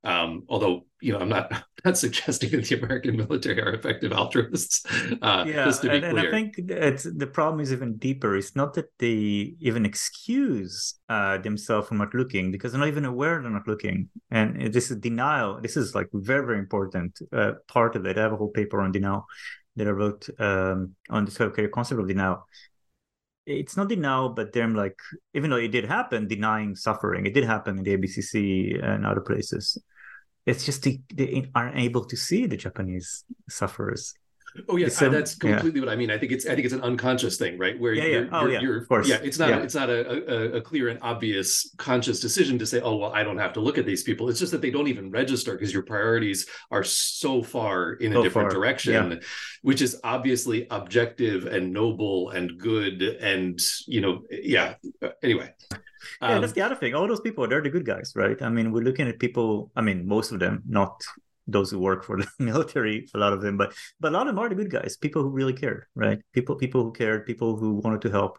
[0.03, 1.53] Um, although you know, I'm not
[1.85, 4.85] not suggesting that the American military are effective altruists.
[5.23, 8.37] Uh, yeah, and, and, I think it's, the problem is even deeper.
[8.37, 13.05] It's not that they even excuse uh, themselves from not looking because they're not even
[13.05, 15.61] aware they're not looking, and this is denial.
[15.61, 18.19] This is like very very important uh, part of it.
[18.19, 19.27] I have a whole paper on denial
[19.77, 22.47] that I wrote um, on the sort of concept of denial
[23.47, 24.99] it's not denial, but them like
[25.35, 27.27] even though it did happen, denying suffering.
[27.27, 29.79] It did happen in the ABCC and other places
[30.47, 34.15] it's just they, they aren't able to see the Japanese sufferers.
[34.69, 35.87] Oh yeah, so, that's completely yeah.
[35.87, 36.11] what I mean.
[36.11, 37.79] I think it's I think it's an unconscious thing, right?
[37.79, 38.31] Where yeah, you're, yeah.
[38.33, 38.61] Oh, you're, yeah.
[38.61, 39.09] You're, of course.
[39.09, 39.63] yeah, it's not yeah.
[39.63, 43.23] it's not a, a, a, clear and obvious conscious decision to say, oh well, I
[43.23, 44.29] don't have to look at these people.
[44.29, 48.21] It's just that they don't even register because your priorities are so far in so
[48.21, 48.61] a different far.
[48.61, 49.19] direction, yeah.
[49.63, 54.75] which is obviously objective and noble and good and you know, yeah.
[55.23, 55.53] Anyway,
[56.23, 56.95] yeah, um, that's the other thing.
[56.95, 58.41] All those people, they're the good guys, right?
[58.41, 59.71] I mean, we're looking at people.
[59.77, 61.03] I mean, most of them, not
[61.47, 64.35] those who work for the military, a lot of them, but but a lot of
[64.35, 64.97] them are the good guys.
[64.97, 66.21] People who really cared, right?
[66.33, 68.39] People people who cared, people who wanted to help.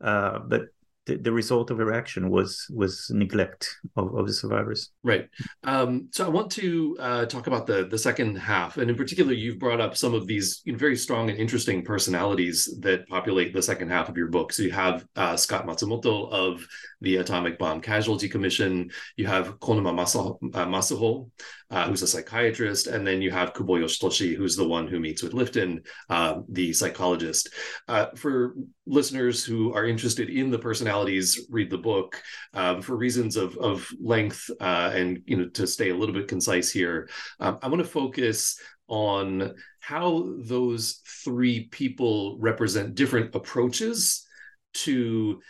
[0.00, 0.62] Uh, but
[1.06, 4.90] the, the result of their action was was neglect of, of the survivors.
[5.02, 5.28] Right.
[5.64, 9.32] Um, so I want to uh, talk about the the second half, and in particular,
[9.32, 13.88] you've brought up some of these very strong and interesting personalities that populate the second
[13.88, 14.52] half of your book.
[14.52, 16.66] So you have uh, Scott Matsumoto of
[17.02, 18.90] the Atomic Bomb Casualty Commission.
[19.16, 21.30] You have Konuma uh, Masaho
[21.72, 25.22] uh, who's a psychiatrist, and then you have Kubo Yoshitoshi, who's the one who meets
[25.22, 27.48] with Lifton, uh, the psychologist.
[27.88, 28.54] Uh, for
[28.86, 32.22] listeners who are interested in the personalities, read the book.
[32.52, 36.28] Um, for reasons of of length uh, and you know to stay a little bit
[36.28, 37.08] concise here,
[37.40, 44.26] um, I want to focus on how those three people represent different approaches
[44.74, 45.40] to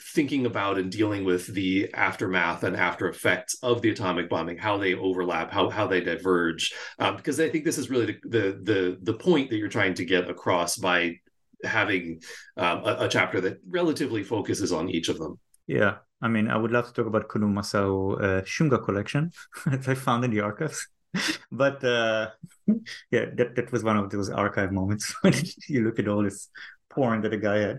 [0.00, 4.76] thinking about and dealing with the aftermath and after effects of the atomic bombing, how
[4.76, 8.60] they overlap, how how they diverge, um, because I think this is really the, the,
[8.62, 11.16] the the point that you're trying to get across by
[11.64, 12.20] having
[12.56, 15.38] um, a, a, chapter that relatively focuses on each of them.
[15.66, 19.32] Yeah, I mean, I would love to talk about Kunu Masao uh, Shunga collection
[19.66, 20.86] that I found in the archives.
[21.52, 22.30] but uh,
[23.10, 25.34] yeah, that, that was one of those archive moments when
[25.68, 26.48] you look at all this
[26.90, 27.78] porn that a guy had.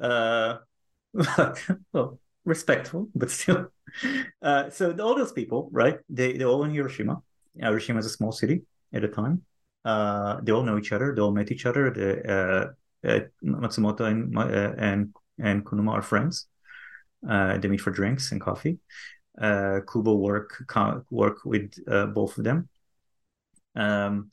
[0.00, 0.58] Uh,
[1.92, 3.68] well, respectful, but still.
[4.40, 5.98] Uh, so all those people, right?
[6.08, 7.22] They they're all in Hiroshima.
[7.56, 9.42] Hiroshima is a small city at the time.
[9.84, 11.14] Uh, they all know each other.
[11.14, 11.90] They all met each other.
[11.90, 12.72] The, uh,
[13.06, 16.46] uh, Matsumoto and uh, and and Konuma are friends.
[17.28, 18.78] Uh, they meet for drinks and coffee.
[19.40, 20.64] Uh, Kubo work
[21.10, 21.72] work with
[22.14, 22.68] both of them.
[23.74, 24.30] Um,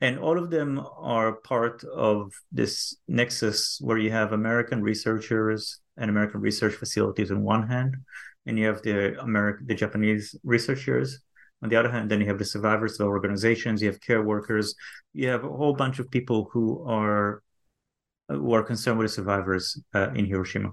[0.00, 6.10] and all of them are part of this nexus where you have American researchers and
[6.10, 7.96] American research facilities on one hand,
[8.44, 11.20] and you have the American, the Japanese researchers
[11.62, 12.10] on the other hand.
[12.10, 14.74] Then you have the survivors of organizations, you have care workers,
[15.14, 17.42] you have a whole bunch of people who are
[18.28, 20.72] who are concerned with the survivors uh, in Hiroshima,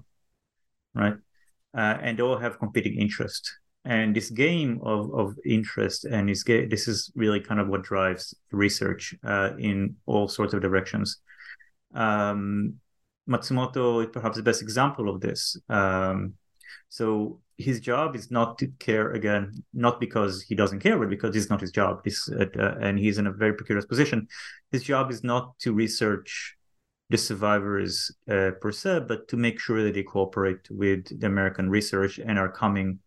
[0.94, 1.14] right?
[1.76, 3.56] Uh, and all have competing interests.
[3.84, 7.82] And this game of, of interest and this ga- this is really kind of what
[7.82, 11.18] drives research uh, in all sorts of directions.
[11.94, 12.74] Um,
[13.28, 15.56] Matsumoto is perhaps the best example of this.
[15.68, 16.34] Um,
[16.88, 21.34] so his job is not to care again, not because he doesn't care, but because
[21.36, 22.02] it's not his job.
[22.04, 22.46] This, uh,
[22.80, 24.28] and he's in a very precarious position.
[24.72, 26.56] His job is not to research
[27.10, 31.70] the survivors uh, per se, but to make sure that they cooperate with the American
[31.70, 32.98] research and are coming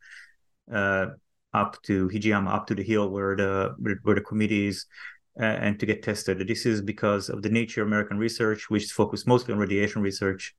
[0.72, 1.08] uh,
[1.54, 4.86] up to Hijiyama, up to the hill where the where the committee is
[5.40, 6.46] uh, and to get tested.
[6.48, 10.02] This is because of the nature of American research, which is focused mostly on radiation
[10.02, 10.56] research.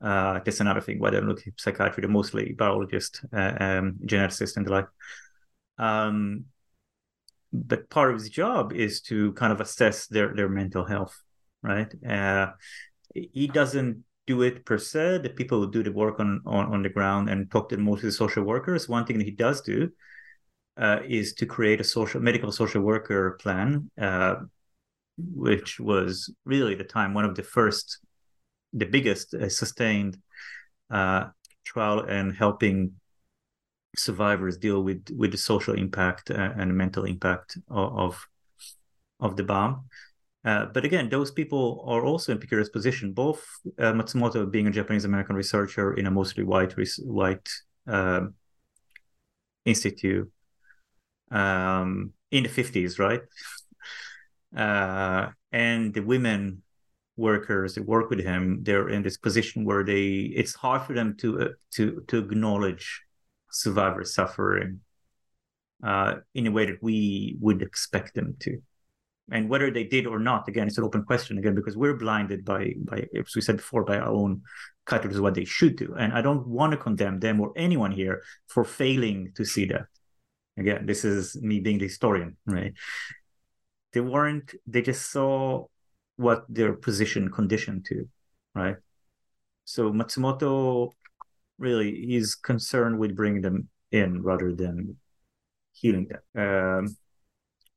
[0.00, 2.00] Uh, that's another thing why they're looking at psychiatry.
[2.00, 4.88] They're mostly biologists, uh, um, geneticists, and the like.
[5.78, 6.46] Um,
[7.52, 11.22] but part of his job is to kind of assess their their mental health,
[11.62, 11.92] right?
[12.04, 12.52] Uh,
[13.14, 15.18] he doesn't do it per se.
[15.18, 18.08] The people who do the work on on, on the ground and talk to mostly
[18.08, 18.88] the social workers.
[18.88, 19.90] One thing that he does do
[20.76, 24.36] uh, is to create a social medical social worker plan, uh,
[25.18, 27.98] which was really at the time one of the first,
[28.72, 30.18] the biggest uh, sustained
[30.90, 31.26] uh,
[31.64, 32.92] trial and helping
[33.96, 38.28] survivors deal with with the social impact uh, and mental impact of of,
[39.20, 39.84] of the bomb.
[40.44, 43.12] Uh, but again, those people are also in precarious position.
[43.12, 43.44] Both
[43.78, 47.48] Matsumoto, being a Japanese American researcher in a mostly white white
[47.86, 48.34] um,
[49.64, 50.30] institute,
[51.30, 53.22] um, in the 50s, right?
[54.54, 56.62] Uh, and the women
[57.16, 61.16] workers that work with him, they're in this position where they it's hard for them
[61.16, 63.02] to uh, to to acknowledge
[63.50, 64.80] survivor suffering
[65.82, 68.60] uh, in a way that we would expect them to.
[69.30, 72.44] And whether they did or not, again, it's an open question again because we're blinded
[72.44, 74.42] by by as we said before by our own
[74.84, 75.94] cutters what they should do.
[75.98, 79.86] And I don't want to condemn them or anyone here for failing to see that.
[80.58, 82.74] Again this is me being the historian right?
[83.92, 85.66] They weren't they just saw
[86.16, 88.08] what their position conditioned to
[88.54, 88.76] right?
[89.64, 90.90] So matsumoto
[91.58, 94.96] really is concerned with bringing them in rather than
[95.72, 96.20] healing them.
[96.44, 96.96] Um,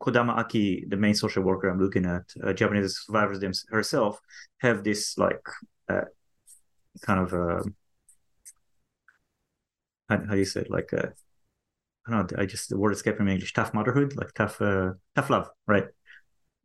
[0.01, 4.19] kodama aki the main social worker i'm looking at uh, japanese survivors them, herself
[4.59, 5.41] have this like
[5.89, 6.01] uh,
[7.01, 7.63] kind of uh,
[10.09, 10.91] how, how do you say it like
[12.07, 14.93] I don't know, I just the word escaping me English, tough motherhood, like tough uh,
[15.15, 15.85] tough love, right?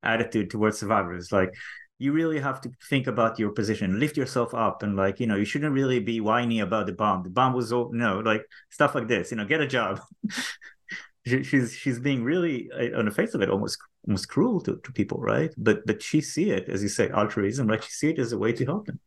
[0.02, 1.32] Attitude towards survivors.
[1.32, 1.54] Like
[1.98, 5.36] you really have to think about your position, lift yourself up, and like you know,
[5.36, 7.22] you shouldn't really be whiny about the bomb.
[7.22, 9.30] The bomb was oh no, like stuff like this.
[9.30, 10.00] You know, get a job.
[11.26, 14.92] she's she's being really uh, on the face of it almost almost cruel to, to
[14.92, 15.52] people, right?
[15.56, 18.38] But but she see it as you say altruism, right she see it as a
[18.38, 19.00] way to help them.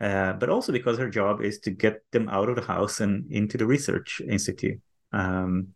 [0.00, 3.30] Uh, but also because her job is to get them out of the house and
[3.30, 4.80] into the research institute
[5.12, 5.68] um,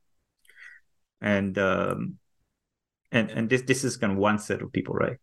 [1.21, 2.19] and um,
[3.13, 5.19] and and this this is kind of one set of people, right?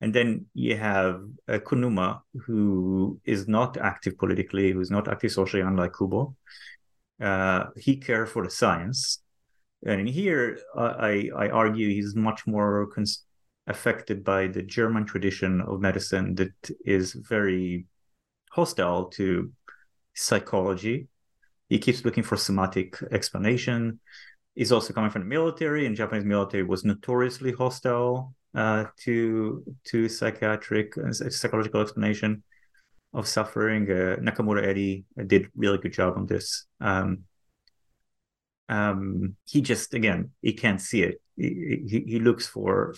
[0.00, 5.62] And then you have uh, Konuma, who is not active politically, who's not active socially,
[5.62, 6.34] unlike Kubo.
[7.20, 9.22] Uh, he cares for the science,
[9.84, 12.88] and here uh, I I argue he's much more
[13.66, 17.86] affected by the German tradition of medicine that is very
[18.50, 19.52] hostile to
[20.14, 21.08] psychology.
[21.68, 24.00] He keeps looking for somatic explanation.
[24.54, 30.08] He's also coming from the military, and Japanese military was notoriously hostile uh, to to
[30.08, 32.42] psychiatric uh, psychological explanation
[33.14, 33.90] of suffering.
[33.90, 36.66] Uh, Nakamura Eri did really good job on this.
[36.80, 37.24] Um,
[38.70, 41.20] um, he just again he can't see it.
[41.36, 42.94] He he, he looks for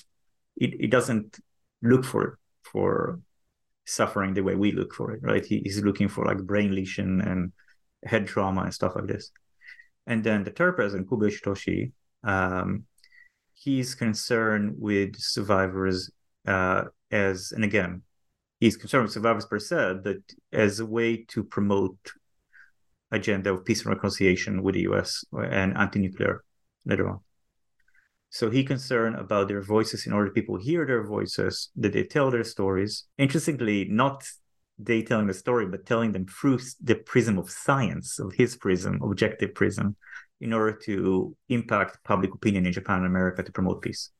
[0.54, 1.40] he, he doesn't
[1.82, 3.20] look for for
[3.84, 5.44] suffering the way we look for it, right?
[5.44, 7.52] He, he's looking for like brain lesion and
[8.04, 9.32] head trauma and stuff like this.
[10.06, 11.92] And then the third president, Kubo Yoshitoshi,
[12.24, 12.84] um,
[13.54, 16.10] he's concerned with survivors
[16.46, 18.02] uh, as, and again,
[18.60, 20.18] he's concerned with survivors per se, but
[20.52, 21.98] as a way to promote
[23.12, 25.24] agenda of peace and reconciliation with the U.S.
[25.32, 26.42] and anti-nuclear
[26.84, 27.20] later on.
[28.30, 32.30] So he concerned about their voices in order people hear their voices, that they tell
[32.30, 33.04] their stories.
[33.18, 34.24] Interestingly, not
[34.78, 39.00] they telling the story, but telling them through the prism of science, of his prism,
[39.02, 39.96] objective prism,
[40.40, 44.10] in order to impact public opinion in Japan and America to promote peace.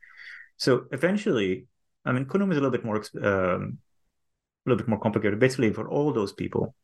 [0.57, 1.67] So eventually,
[2.05, 3.79] I mean, Konuma is a little bit more, um,
[4.65, 5.41] a little bit more complicated.
[5.41, 6.75] Basically, for all those people,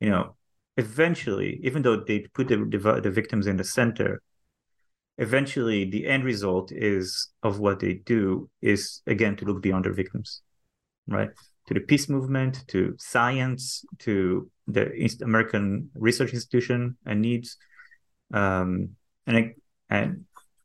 [0.00, 0.36] you know,
[0.76, 4.22] eventually, even though they put the, the, victims in the center,
[5.18, 9.92] eventually the end result is of what they do is again to look beyond their
[9.92, 10.42] victims
[11.08, 11.30] right?
[11.66, 17.56] To the peace movement to science to the East american research institution and needs.
[18.32, 18.90] Um,
[19.26, 19.54] and
[19.90, 20.24] and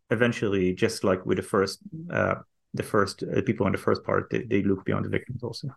[0.09, 1.79] eventually just like with the first
[2.11, 2.35] uh,
[2.73, 5.69] the first uh, people on the first part they, they look beyond the victims also.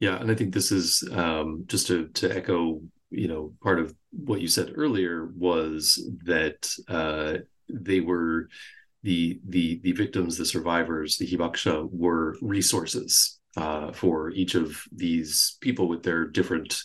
[0.00, 2.80] Yeah and i think this is um, just to to echo
[3.10, 7.38] you know part of what you said earlier was that uh,
[7.68, 8.48] they were
[9.02, 15.56] the the the victims, the survivors, the hibakusha were resources uh, for each of these
[15.60, 16.80] people with their different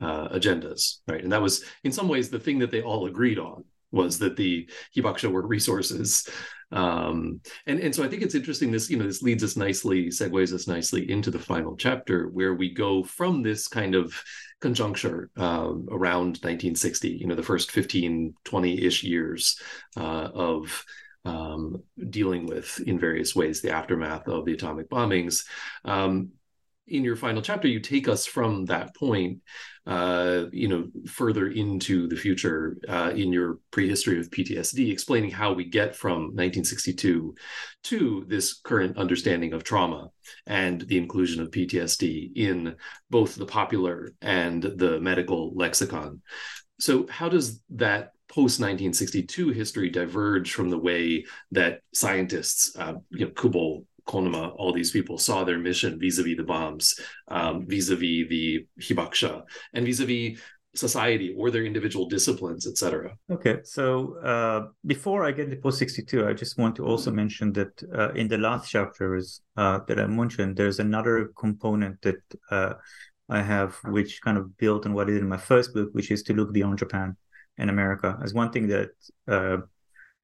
[0.00, 1.22] uh, agendas, right?
[1.22, 4.36] And that was in some ways the thing that they all agreed on was that
[4.36, 6.28] the hibakusha were resources
[6.70, 8.70] um, and and so I think it's interesting.
[8.70, 12.54] This you know this leads us nicely, segues us nicely into the final chapter where
[12.54, 14.14] we go from this kind of
[14.60, 17.08] conjuncture um, around 1960.
[17.08, 19.58] You know, the first 15, 20 ish years
[19.96, 20.84] uh, of
[21.24, 25.44] um, dealing with in various ways the aftermath of the atomic bombings.
[25.84, 26.30] Um,
[26.86, 29.40] in your final chapter, you take us from that point,
[29.88, 35.54] uh, you know, further into the future uh, in your prehistory of PTSD, explaining how
[35.54, 37.34] we get from 1962
[37.84, 40.10] to this current understanding of trauma
[40.46, 42.76] and the inclusion of PTSD in
[43.08, 46.20] both the popular and the medical lexicon.
[46.78, 53.24] So, how does that post 1962 history diverge from the way that scientists, uh, you
[53.24, 56.98] know, Kubo Konuma, all these people saw their mission vis-a-vis the bombs,
[57.28, 59.42] um, vis-a-vis the hibakusha,
[59.74, 60.40] and vis-a-vis
[60.74, 63.16] society or their individual disciplines, etc.
[63.30, 67.52] Okay, so uh, before I get to post 62, I just want to also mention
[67.54, 72.74] that uh, in the last chapters uh, that I mentioned, there's another component that uh,
[73.28, 76.10] I have, which kind of built on what I did in my first book, which
[76.10, 77.16] is to look beyond Japan
[77.58, 78.90] and America as one thing that
[79.26, 79.58] uh,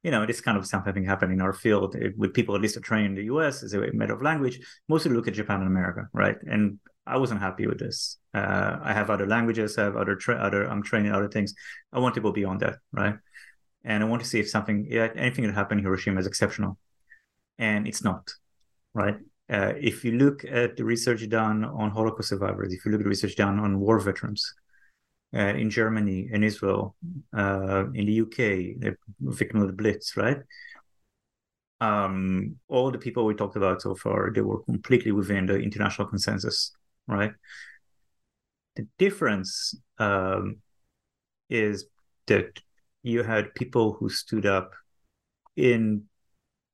[0.05, 2.81] you know, this kind of something happen in our field with people at least are
[2.81, 6.09] trained in the US as a matter of language, mostly look at Japan and America,
[6.13, 6.37] right?
[6.47, 8.19] And I wasn't happy with this.
[8.35, 11.55] Uh, I have other languages, I have other, tra- other, I'm training other things.
[11.91, 13.15] I want to go beyond that, right?
[13.83, 16.79] And I want to see if something, anything that happened in Hiroshima is exceptional.
[17.59, 18.31] And it's not,
[18.93, 19.17] right?
[19.49, 23.05] Uh, if you look at the research done on Holocaust survivors, if you look at
[23.05, 24.55] the research done on war veterans,
[25.35, 26.95] uh, in Germany, in Israel,
[27.37, 28.37] uh, in the UK,
[28.79, 30.39] the victim of the Blitz, right?
[31.81, 36.09] Um, all the people we talked about so far, they were completely within the international
[36.09, 36.73] consensus,
[37.09, 37.33] right?
[38.77, 40.59] The difference um,
[41.51, 41.87] is
[42.27, 42.61] that
[43.03, 44.73] you had people who stood up
[45.57, 46.05] in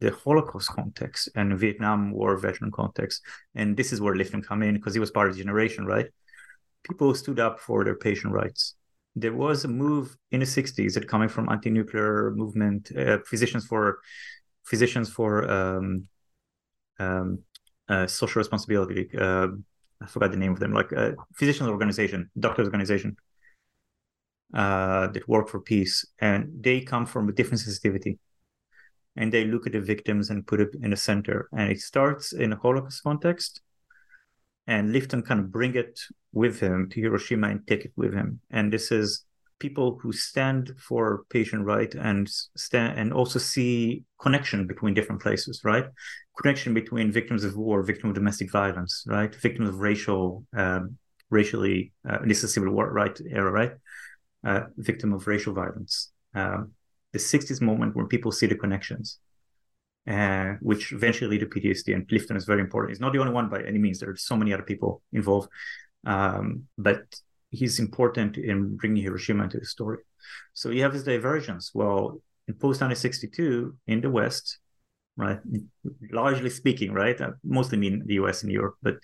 [0.00, 3.22] the Holocaust context and Vietnam War veteran context,
[3.54, 6.06] and this is where Lifton come in because he was part of the generation, right?
[6.84, 8.74] People stood up for their patient rights.
[9.16, 13.98] There was a move in the 60s that coming from anti-nuclear movement, uh, physicians for
[14.64, 16.06] physicians for um,
[16.98, 17.40] um,
[17.88, 19.10] uh, social responsibility.
[19.18, 19.48] Uh,
[20.00, 23.16] I forgot the name of them, like a uh, physicians organization, doctors organization
[24.54, 28.18] uh, that work for peace, and they come from a different sensitivity,
[29.16, 31.48] and they look at the victims and put it in the center.
[31.52, 33.60] And it starts in a Holocaust context,
[34.66, 36.00] and Lifton kind of bring it
[36.32, 38.40] with him to Hiroshima and take it with him.
[38.50, 39.24] And this is
[39.58, 45.60] people who stand for patient right and stand and also see connection between different places,
[45.64, 45.86] right?
[46.40, 49.34] Connection between victims of war, victims of domestic violence, right?
[49.34, 50.96] Victims of racial um,
[51.30, 51.92] racially.
[52.08, 53.72] Uh, this is civil war right era, right?
[54.44, 56.10] Uh, victim of racial violence.
[56.34, 56.72] Um,
[57.12, 59.18] the 60s moment when people see the connections,
[60.10, 61.94] uh, which eventually lead to PTSD.
[61.94, 62.90] And Lifton is very important.
[62.90, 64.00] He's not the only one by any means.
[64.00, 65.48] There are so many other people involved,
[66.04, 67.02] um, but
[67.50, 69.98] he's important in bringing Hiroshima into the story.
[70.52, 71.70] So you have this divergence.
[71.74, 74.58] Well, in post 1962 in the West,
[75.16, 75.38] right,
[76.10, 78.96] largely speaking, right, I mostly mean the US and Europe, but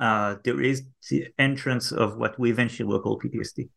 [0.00, 3.68] uh, there is the entrance of what we eventually will call PTSD,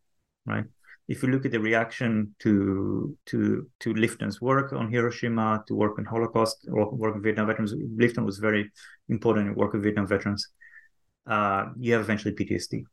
[0.47, 0.65] right?
[1.07, 5.99] If you look at the reaction to to to Lifton's work on Hiroshima, to work
[5.99, 8.71] on Holocaust, or work with Vietnam veterans, Lifton was very
[9.09, 10.47] important in work with Vietnam veterans.
[11.27, 12.83] Uh, you have eventually PTSD.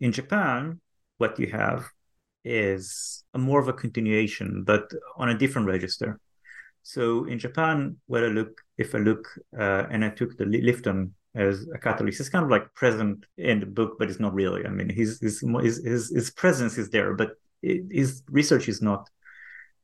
[0.00, 0.80] In Japan,
[1.18, 1.86] what you have
[2.44, 6.18] is a more of a continuation, but on a different register.
[6.82, 11.10] So in Japan, where I look, if I look, uh, and I took the Lifton
[11.34, 14.66] as a catalyst, it's kind of like present in the book, but it's not really.
[14.66, 19.08] I mean, his his his his, presence is there, but his research is not.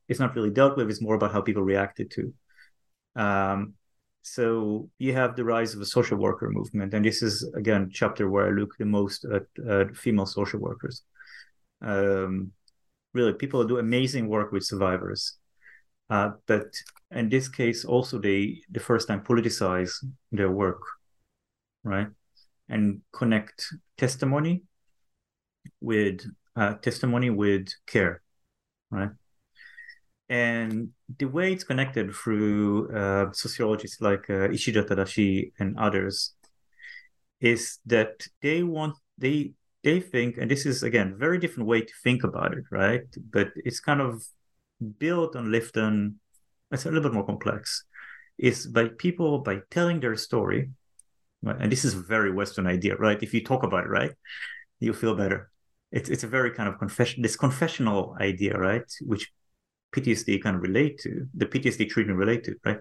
[0.09, 0.89] It's not really dealt with.
[0.89, 2.33] It's more about how people reacted to.
[3.15, 3.73] Um,
[4.21, 8.29] so you have the rise of a social worker movement, and this is again chapter
[8.29, 11.03] where I look the most at, at female social workers.
[11.81, 12.51] Um,
[13.13, 15.37] really, people do amazing work with survivors,
[16.09, 16.67] uh, but
[17.11, 19.91] in this case, also they the first time politicize
[20.33, 20.81] their work,
[21.87, 22.07] right,
[22.69, 23.65] and connect
[23.97, 24.63] testimony
[25.81, 26.25] with
[26.55, 28.21] uh, testimony with care,
[28.89, 29.09] right?
[30.29, 36.33] And the way it's connected through uh, sociologists like uh, Ishida Tadashi and others
[37.39, 41.93] is that they want they they think and this is again very different way to
[42.03, 43.03] think about it right?
[43.31, 44.25] But it's kind of
[44.99, 46.15] built on Lifton
[46.71, 47.85] it's a little bit more complex.
[48.37, 50.69] Is by people by telling their story
[51.47, 51.61] right?
[51.61, 54.11] and this is a very western idea right if you talk about it right
[54.79, 55.49] you feel better
[55.91, 59.31] it's it's a very kind of confession this confessional idea right which
[59.95, 62.79] PTSD kind of relate to, the PTSD treatment relate to, right?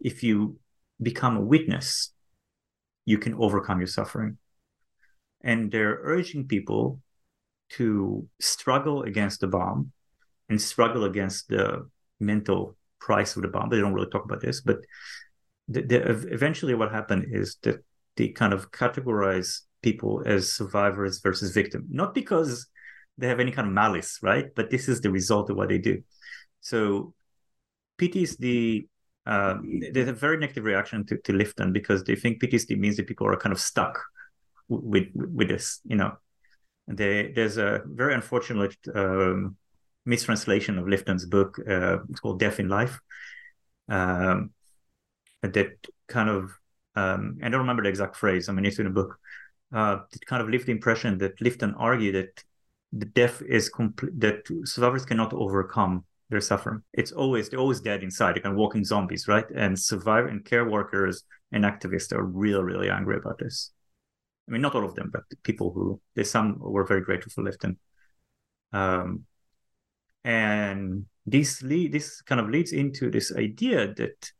[0.00, 0.58] If you
[1.00, 2.12] become a witness,
[3.04, 4.38] you can overcome your suffering.
[5.42, 7.00] And they're urging people
[7.70, 9.92] to struggle against the bomb
[10.48, 11.88] and struggle against the
[12.20, 13.68] mental price of the bomb.
[13.68, 14.78] They don't really talk about this, but
[15.68, 17.84] the, the, eventually what happened is that
[18.16, 22.66] they kind of categorize people as survivors versus victim, not because
[23.18, 24.54] they have any kind of malice, right?
[24.54, 26.02] But this is the result of what they do.
[26.60, 27.14] So
[27.98, 28.86] PTSD,
[29.26, 33.06] um, there's a very negative reaction to, to Lifton because they think PTSD means that
[33.06, 34.00] people are kind of stuck
[34.68, 36.16] with with this, you know.
[36.88, 39.56] They, there's a very unfortunate um,
[40.04, 41.58] mistranslation of Lifton's book.
[41.58, 42.98] Uh, it's called Death in Life.
[43.88, 44.50] Um,
[45.42, 45.72] that
[46.08, 46.52] kind of,
[46.94, 48.48] um, I don't remember the exact phrase.
[48.48, 49.18] I mean, it's in the book.
[49.72, 52.44] Uh, it kind of left the impression that Lifton argued that
[52.92, 56.82] the death is complete, that survivors cannot overcome their suffering.
[56.92, 59.46] It's always they're always dead inside, like walking zombies, right?
[59.54, 63.70] And survivor and care workers and activists are really, really angry about this.
[64.48, 67.42] I mean, not all of them, but people who there's some were very grateful for
[67.42, 67.76] Lifton.
[68.72, 69.24] Um,
[70.24, 74.32] and this lead this kind of leads into this idea that,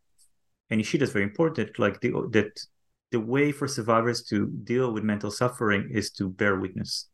[0.73, 2.59] and Ishida is very important, like the that
[3.11, 7.09] the way for survivors to deal with mental suffering is to bear witness.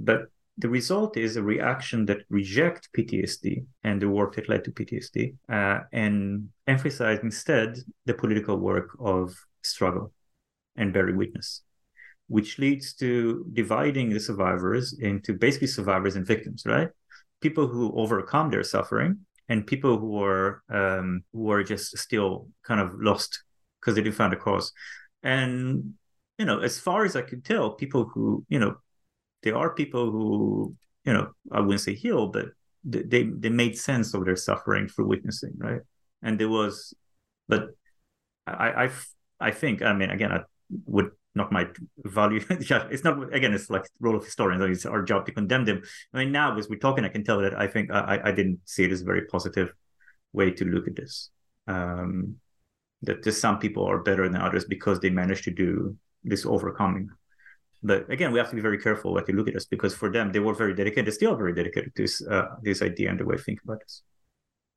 [0.00, 0.20] But
[0.56, 5.34] the result is a reaction that reject PTSD and the work that led to PTSD
[5.50, 10.12] uh, and emphasize instead the political work of struggle
[10.76, 11.62] and bearing witness,
[12.28, 16.88] which leads to dividing the survivors into basically survivors and victims, right?
[17.42, 19.18] People who overcome their suffering
[19.52, 23.44] and people who are um, who are just still kind of lost
[23.78, 24.72] because they didn't find a cause.
[25.22, 25.94] And
[26.38, 28.72] you know, as far as I can tell, people who you know
[29.42, 30.74] there are people who
[31.04, 32.46] you know i wouldn't say heal but
[32.84, 35.82] they they made sense of their suffering through witnessing right
[36.22, 36.94] and there was
[37.48, 37.68] but
[38.46, 38.90] i i
[39.40, 40.40] i think i mean again i
[40.86, 41.66] would not my
[42.04, 45.82] value it's not again it's like role of historians it's our job to condemn them
[46.12, 48.58] i mean now as we're talking i can tell that i think i i didn't
[48.64, 49.72] see it as a very positive
[50.32, 51.30] way to look at this
[51.68, 52.36] um
[53.02, 57.08] that just some people are better than others because they managed to do this overcoming
[57.82, 60.10] but again, we have to be very careful what you look at this because for
[60.10, 61.06] them, they were very dedicated.
[61.06, 63.60] They still are very dedicated to this uh, this idea and the way to think
[63.64, 64.02] about this.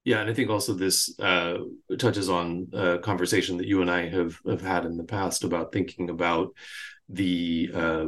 [0.05, 1.57] Yeah, and I think also this uh,
[1.97, 5.71] touches on a conversation that you and I have have had in the past about
[5.73, 6.53] thinking about
[7.09, 8.05] the uh,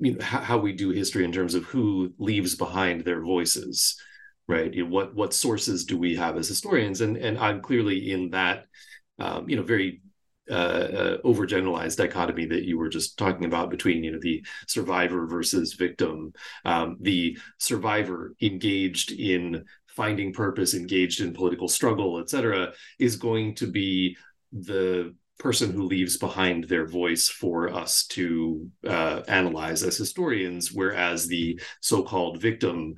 [0.00, 4.00] you know how we do history in terms of who leaves behind their voices,
[4.48, 4.72] right?
[4.74, 7.00] You know, what what sources do we have as historians?
[7.00, 8.66] And and I'm clearly in that
[9.18, 10.02] um, you know very
[10.50, 15.26] uh, uh, overgeneralized dichotomy that you were just talking about between you know the survivor
[15.26, 16.32] versus victim,
[16.64, 19.64] um, the survivor engaged in
[19.94, 24.16] finding purpose, engaged in political struggle, et cetera, is going to be
[24.52, 31.26] the person who leaves behind their voice for us to uh, analyze as historians, whereas
[31.26, 32.94] the so-called victim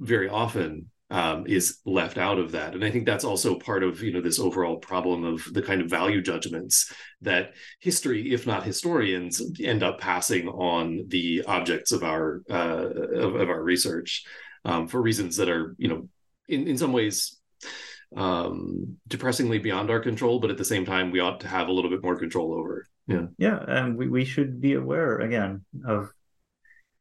[0.00, 2.74] very often um, is left out of that.
[2.74, 5.80] And I think that's also part of you know this overall problem of the kind
[5.80, 12.02] of value judgments that history, if not historians, end up passing on the objects of
[12.02, 14.24] our uh, of, of, our research
[14.64, 16.08] um, for reasons that are you know
[16.48, 17.40] in in some ways
[18.16, 21.72] um, depressingly beyond our control, but at the same time we ought to have a
[21.72, 22.86] little bit more control over.
[23.06, 26.10] Yeah, yeah, and we, we should be aware again of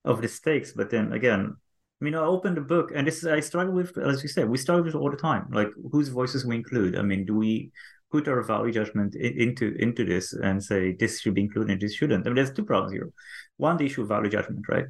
[0.03, 1.55] of the stakes, but then again
[2.03, 4.57] I mean, I opened the book, and this I struggle with, as you said, we
[4.57, 5.47] struggle with all the time.
[5.51, 6.97] Like, whose voices we include?
[6.97, 7.71] I mean, do we
[8.11, 11.95] put our value judgment in, into into this and say this should be included, this
[11.95, 12.25] shouldn't?
[12.25, 13.09] I mean, there's two problems here.
[13.55, 14.83] One, the issue of value judgment, right?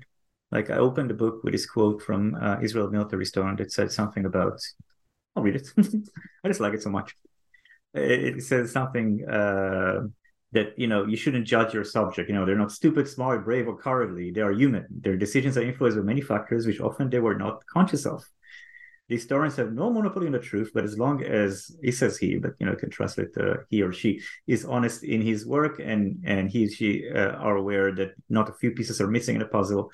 [0.54, 3.92] Like, I opened the book with this quote from uh, Israel Military Stone that said
[3.92, 4.60] something about.
[5.36, 5.68] I'll read it.
[6.44, 7.16] I just like it so much.
[7.94, 9.28] It, it says something.
[9.28, 10.02] Uh,
[10.54, 13.68] that you know you shouldn't judge your subject you know they're not stupid smart brave
[13.68, 17.20] or cowardly they are human their decisions are influenced by many factors which often they
[17.20, 18.24] were not conscious of
[19.10, 22.38] the historians have no monopoly on the truth but as long as he says he
[22.38, 26.24] but you know can translate uh, he or she is honest in his work and
[26.24, 29.40] and he or she uh, are aware that not a few pieces are missing in
[29.40, 29.92] the puzzle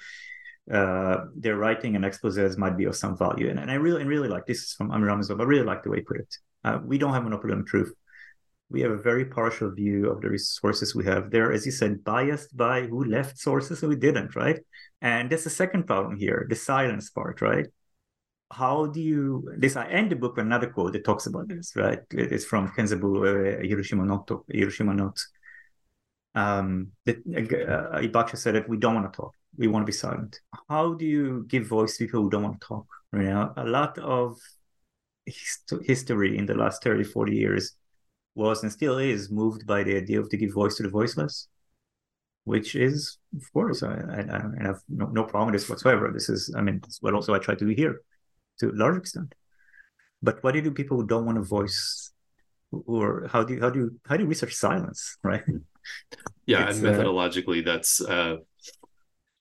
[0.72, 4.10] uh, their writing and exposés might be of some value and, and i really and
[4.10, 6.36] really like this is from Amir Ramazov, I really like the way he put it
[6.64, 7.94] uh, we don't have monopoly on truth
[8.70, 11.32] we have a very partial view of the resources we have.
[11.32, 14.60] They're, as you said, biased by who left sources and who didn't, right?
[15.02, 17.66] And that's the second problem here, the silence part, right?
[18.52, 19.76] How do you this?
[19.76, 22.00] I end the book with another quote that talks about this, right?
[22.12, 25.20] It's from Kenzabu uh, Hiroshima Noto, Hiroshima Note.
[26.34, 30.40] Um, uh, Ibacha said that we don't want to talk, we want to be silent.
[30.70, 32.88] How do you give voice to people who don't want to talk?
[33.14, 34.38] You know, a lot of
[35.26, 37.76] hist- history in the last 30, 40 years
[38.36, 41.48] was and still is moved by the idea of to give voice to the voiceless,
[42.44, 46.12] which is, of course, I, I, I have no, no problem with this whatsoever.
[46.14, 48.02] This is, I mean, what also I try to do here
[48.60, 49.34] to a large extent.
[50.22, 52.12] But what do you do people who don't want to voice
[52.72, 55.44] or how do you how do you how do you research silence right
[56.46, 58.38] yeah it's, and uh, methodologically uh, that's uh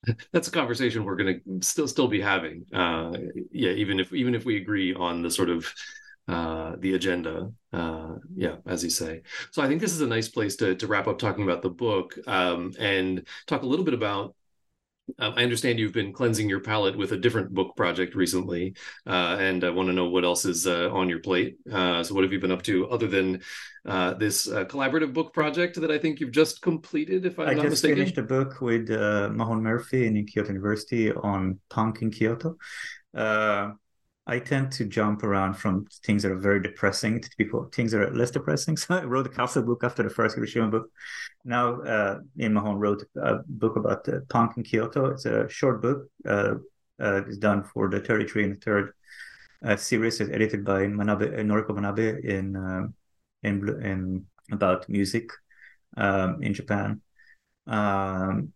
[0.33, 3.11] that's a conversation we're going to still still be having uh
[3.51, 5.71] yeah even if even if we agree on the sort of
[6.27, 7.51] uh, the agenda.
[7.73, 9.23] Uh, yeah, as you say.
[9.49, 11.71] So I think this is a nice place to to wrap up talking about the
[11.71, 14.35] book um, and talk a little bit about.
[15.17, 18.75] Um, I understand you've been cleansing your palate with a different book project recently,
[19.07, 21.57] uh, and I want to know what else is uh, on your plate.
[21.71, 23.41] Uh, so, what have you been up to other than
[24.19, 27.25] this collaborative book project that I think you've just completed?
[27.25, 31.11] If I'm I not just mistaken, finished a book with Mahon Murphy in Kyoto University
[31.11, 32.57] on punk in Kyoto.
[34.29, 38.01] I tend to jump around from things that are very depressing to people things that
[38.01, 38.77] are less depressing.
[38.83, 40.91] So I wrote a Castle book after the first Hiroshima book.
[41.43, 45.05] Now, uh, Mahon wrote a book about the punk in Kyoto.
[45.07, 46.09] It's a short book.
[46.23, 46.55] Uh,
[47.01, 48.93] uh, it's done for the thirty-three and the third
[49.65, 50.21] uh, series.
[50.21, 52.93] It's edited by Manabe, uh, Noriko Manabe in, um,
[53.41, 55.31] in in about music
[55.97, 57.01] um, in Japan.
[57.65, 58.53] Um,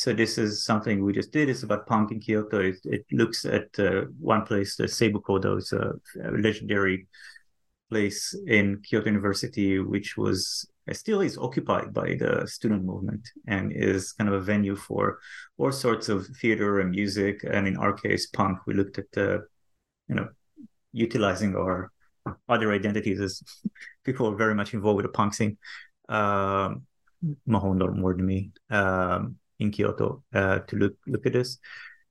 [0.00, 1.50] so this is something we just did.
[1.50, 2.58] It's about punk in Kyoto.
[2.58, 5.92] It, it looks at uh, one place, the Seibu Kodo, is a,
[6.24, 7.06] a legendary
[7.90, 13.72] place in Kyoto University, which was uh, still is occupied by the student movement and
[13.72, 15.18] is kind of a venue for
[15.58, 17.44] all sorts of theater and music.
[17.44, 18.60] And in our case, punk.
[18.66, 19.42] We looked at the,
[20.08, 20.28] you know,
[20.94, 21.92] utilizing our
[22.48, 23.42] other identities as
[24.04, 25.58] people are very much involved with the punk scene.
[26.08, 26.86] Um,
[27.44, 28.52] Mahon more than me.
[28.70, 31.58] Um, in Kyoto uh, to look look at this.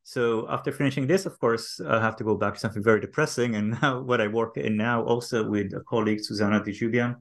[0.04, 3.56] So after finishing this, of course, I have to go back to something very depressing.
[3.56, 7.16] And now what I work in now also with a colleague, Zuzanna Dziuban,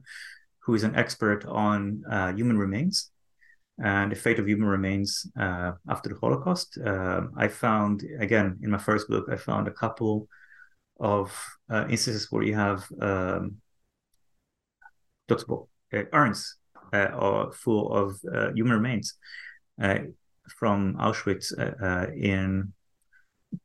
[0.59, 3.11] who is an expert on uh, human remains
[3.81, 6.77] and the fate of human remains uh, after the Holocaust.
[6.77, 10.27] Uh, I found, again, in my first book, I found a couple
[10.99, 11.31] of
[11.69, 13.57] uh, instances where you have um,
[15.29, 16.57] uh, urns
[17.53, 18.19] full of
[18.55, 19.13] human remains
[20.49, 22.73] from Auschwitz uh, uh, in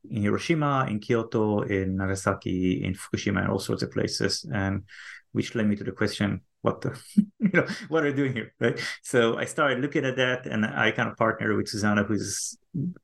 [0.08, 4.84] in Hiroshima, in Kyoto, in Nagasaki, in Fukushima, and all sorts of places, and
[5.32, 6.98] which led me to the question, what the,
[7.38, 8.80] you know, what are you doing here, right?
[9.02, 12.56] So I started looking at that, and I kind of partnered with Zuzanna, who's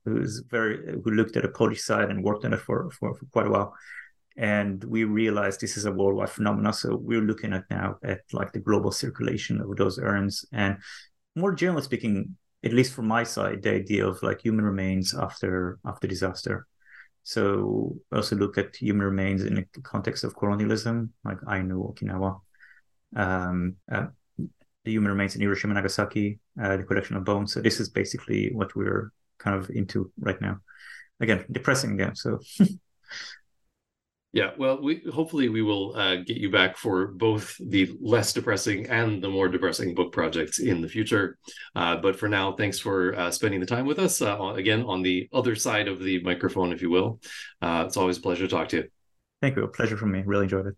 [0.04, 3.26] who's very who looked at the Polish side and worked on it for for, for
[3.26, 3.74] quite a while.
[4.36, 6.72] and we realized this is a worldwide phenomenon.
[6.72, 10.78] So we're looking at now at like the global circulation of those urns, and
[11.36, 15.78] more generally speaking, at least from my side, the idea of like human remains after
[15.84, 16.66] after disaster.
[17.22, 22.40] So also look at human remains in the context of colonialism, like Ainu, Okinawa,
[23.16, 24.06] um, uh,
[24.84, 27.52] the human remains in Hiroshima, Nagasaki, uh, the collection of bones.
[27.52, 30.61] So this is basically what we're kind of into right now.
[31.20, 32.16] Again, depressing again.
[32.16, 32.38] So
[34.32, 38.86] Yeah, well, we hopefully we will uh, get you back for both the less depressing
[38.86, 41.36] and the more depressing book projects in the future.
[41.74, 45.02] Uh, but for now, thanks for uh, spending the time with us uh, again on
[45.02, 47.20] the other side of the microphone, if you will.
[47.60, 48.84] Uh, it's always a pleasure to talk to you.
[49.40, 49.64] Thank you.
[49.64, 50.22] A pleasure for me.
[50.24, 50.76] Really enjoyed it.